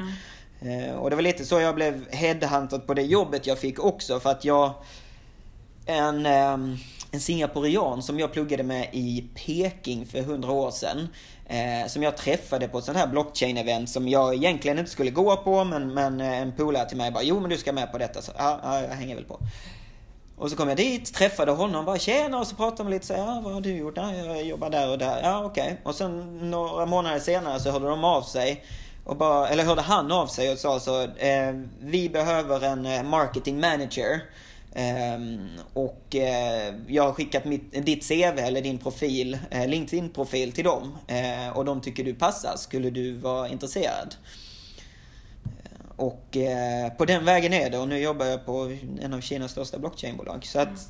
[0.61, 0.89] Mm.
[0.89, 4.19] Eh, och det var lite så jag blev headhuntad på det jobbet jag fick också
[4.19, 4.73] för att jag
[5.85, 6.57] en, eh,
[7.11, 11.07] en singaporian som jag pluggade med i Peking för hundra år sedan.
[11.45, 15.37] Eh, som jag träffade på ett sånt här blockchain-event som jag egentligen inte skulle gå
[15.37, 17.97] på men, men eh, en polare till mig bara Jo men du ska med på
[17.97, 18.21] detta.
[18.21, 19.39] Så ja, ja jag hänger väl på.
[20.39, 23.13] Och så kom jag dit, träffade honom, bara tjena och så pratade man lite så
[23.13, 23.93] ja vad har du gjort?
[23.97, 25.21] Ja, jag jobbar där och där.
[25.23, 25.63] Ja okej.
[25.63, 25.75] Okay.
[25.83, 28.63] Och sen några månader senare så hörde de av sig.
[29.03, 33.03] Och bara, eller hörde han av sig och sa så, eh, vi behöver en eh,
[33.03, 34.21] marketing manager.
[34.73, 35.19] Eh,
[35.73, 40.97] och eh, jag har skickat mitt, ditt CV eller din profil, eh, LinkedIn-profil till dem.
[41.07, 42.55] Eh, och de tycker du passar.
[42.57, 44.15] Skulle du vara intresserad?
[45.99, 49.51] Och eh, på den vägen är det och nu jobbar jag på en av Kinas
[49.51, 50.45] största blockchainbolag.
[50.45, 50.89] Så att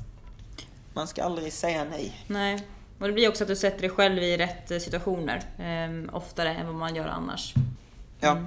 [0.94, 2.12] man ska aldrig säga nej.
[2.26, 2.66] Nej.
[2.98, 5.42] Och det blir också att du sätter dig själv i rätt eh, situationer.
[5.58, 7.54] Eh, oftare än vad man gör annars.
[8.20, 8.30] Ja.
[8.30, 8.46] Mm.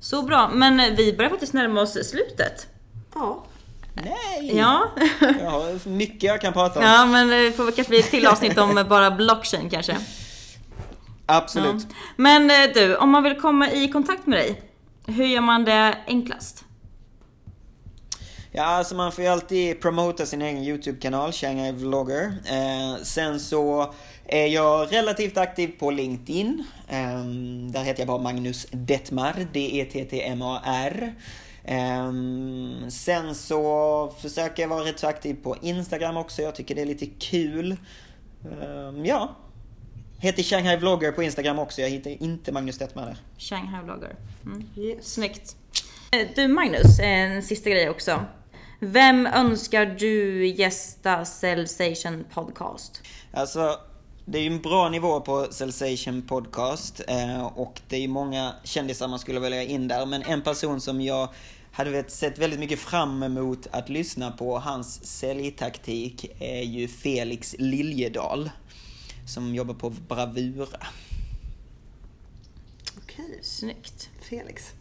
[0.00, 2.66] Så bra, men vi börjar faktiskt närma oss slutet.
[3.14, 3.44] Ja.
[3.94, 4.56] Nej!
[4.56, 4.88] Ja,
[5.20, 6.84] Jag har mycket jag kan prata om.
[6.84, 9.96] ja men det får kanske bli ett till avsnitt om bara blockchain kanske.
[11.26, 11.86] Absolut.
[11.88, 11.94] Ja.
[12.16, 14.71] Men eh, du, om man vill komma i kontakt med dig,
[15.06, 16.64] hur gör man det enklast?
[18.54, 22.34] Ja, alltså man får ju alltid promota sin egen YouTube-kanal, Shanghai Vlogger.
[22.44, 23.94] Eh, sen så
[24.26, 26.64] är jag relativt aktiv på LinkedIn.
[26.88, 27.24] Eh,
[27.72, 31.14] där heter jag bara Magnus Detmar, D-E-T-T-M-A-R.
[31.64, 32.12] Eh,
[32.88, 36.86] sen så försöker jag vara rätt så aktiv på Instagram också, jag tycker det är
[36.86, 37.76] lite kul.
[38.44, 39.36] Eh, ja.
[40.22, 43.16] Heter Shanghai Vlogger på Instagram också, jag hittar inte Magnus Detmar där.
[43.38, 44.16] Shanghai Vlogger.
[44.46, 44.64] Mm.
[44.76, 45.12] Yes.
[45.14, 45.56] Snyggt.
[46.12, 48.24] Eh, Du Magnus, en sista grej också.
[48.80, 53.00] Vem önskar du gästa Cellsation Podcast?
[53.32, 53.76] Alltså,
[54.24, 58.52] det är ju en bra nivå på Sensation Podcast eh, och det är ju många
[58.64, 60.06] kändisar man skulle välja in där.
[60.06, 61.28] Men en person som jag
[61.72, 67.54] hade vet- sett väldigt mycket fram emot att lyssna på, hans säljtaktik, är ju Felix
[67.58, 68.50] Liljedal.
[69.26, 70.78] Som jobbar på Bravura.
[73.02, 74.08] Okej, Snyggt.
[74.20, 74.72] Felix.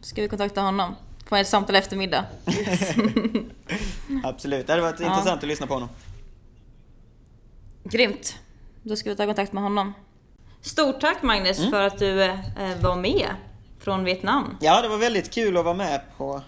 [0.00, 0.94] Ska vi kontakta honom?
[1.26, 2.24] Få ett samtal eftermiddag.
[4.24, 5.06] Absolut, det hade varit Ja.
[5.06, 5.88] intressant att lyssna på honom.
[7.84, 8.38] Grymt.
[8.82, 9.92] Då ska vi ta kontakt med honom.
[10.60, 12.36] Stort tack Magnus för att du eh,
[12.82, 13.28] var med
[13.78, 14.56] från Vietnam.
[14.60, 16.42] Ja, det var väldigt kul att vara med på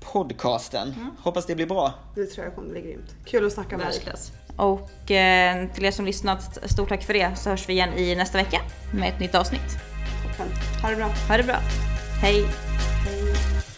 [0.00, 0.94] podcasten.
[1.18, 1.94] Hoppas det blir bra.
[2.14, 3.14] Det tror jag kommer bli grymt.
[3.24, 4.14] Kul att snacka med dig.
[4.56, 7.36] Och eh, till er som lyssnat, stort tack för det.
[7.36, 8.60] Så hörs vi igen i nästa vecka
[8.94, 9.78] med ett nytt avsnitt.
[10.22, 10.52] Toppen.
[10.82, 11.10] Ha det bra.
[11.28, 11.58] Ha det bra.
[12.22, 12.44] Hej!
[13.04, 13.75] Hej.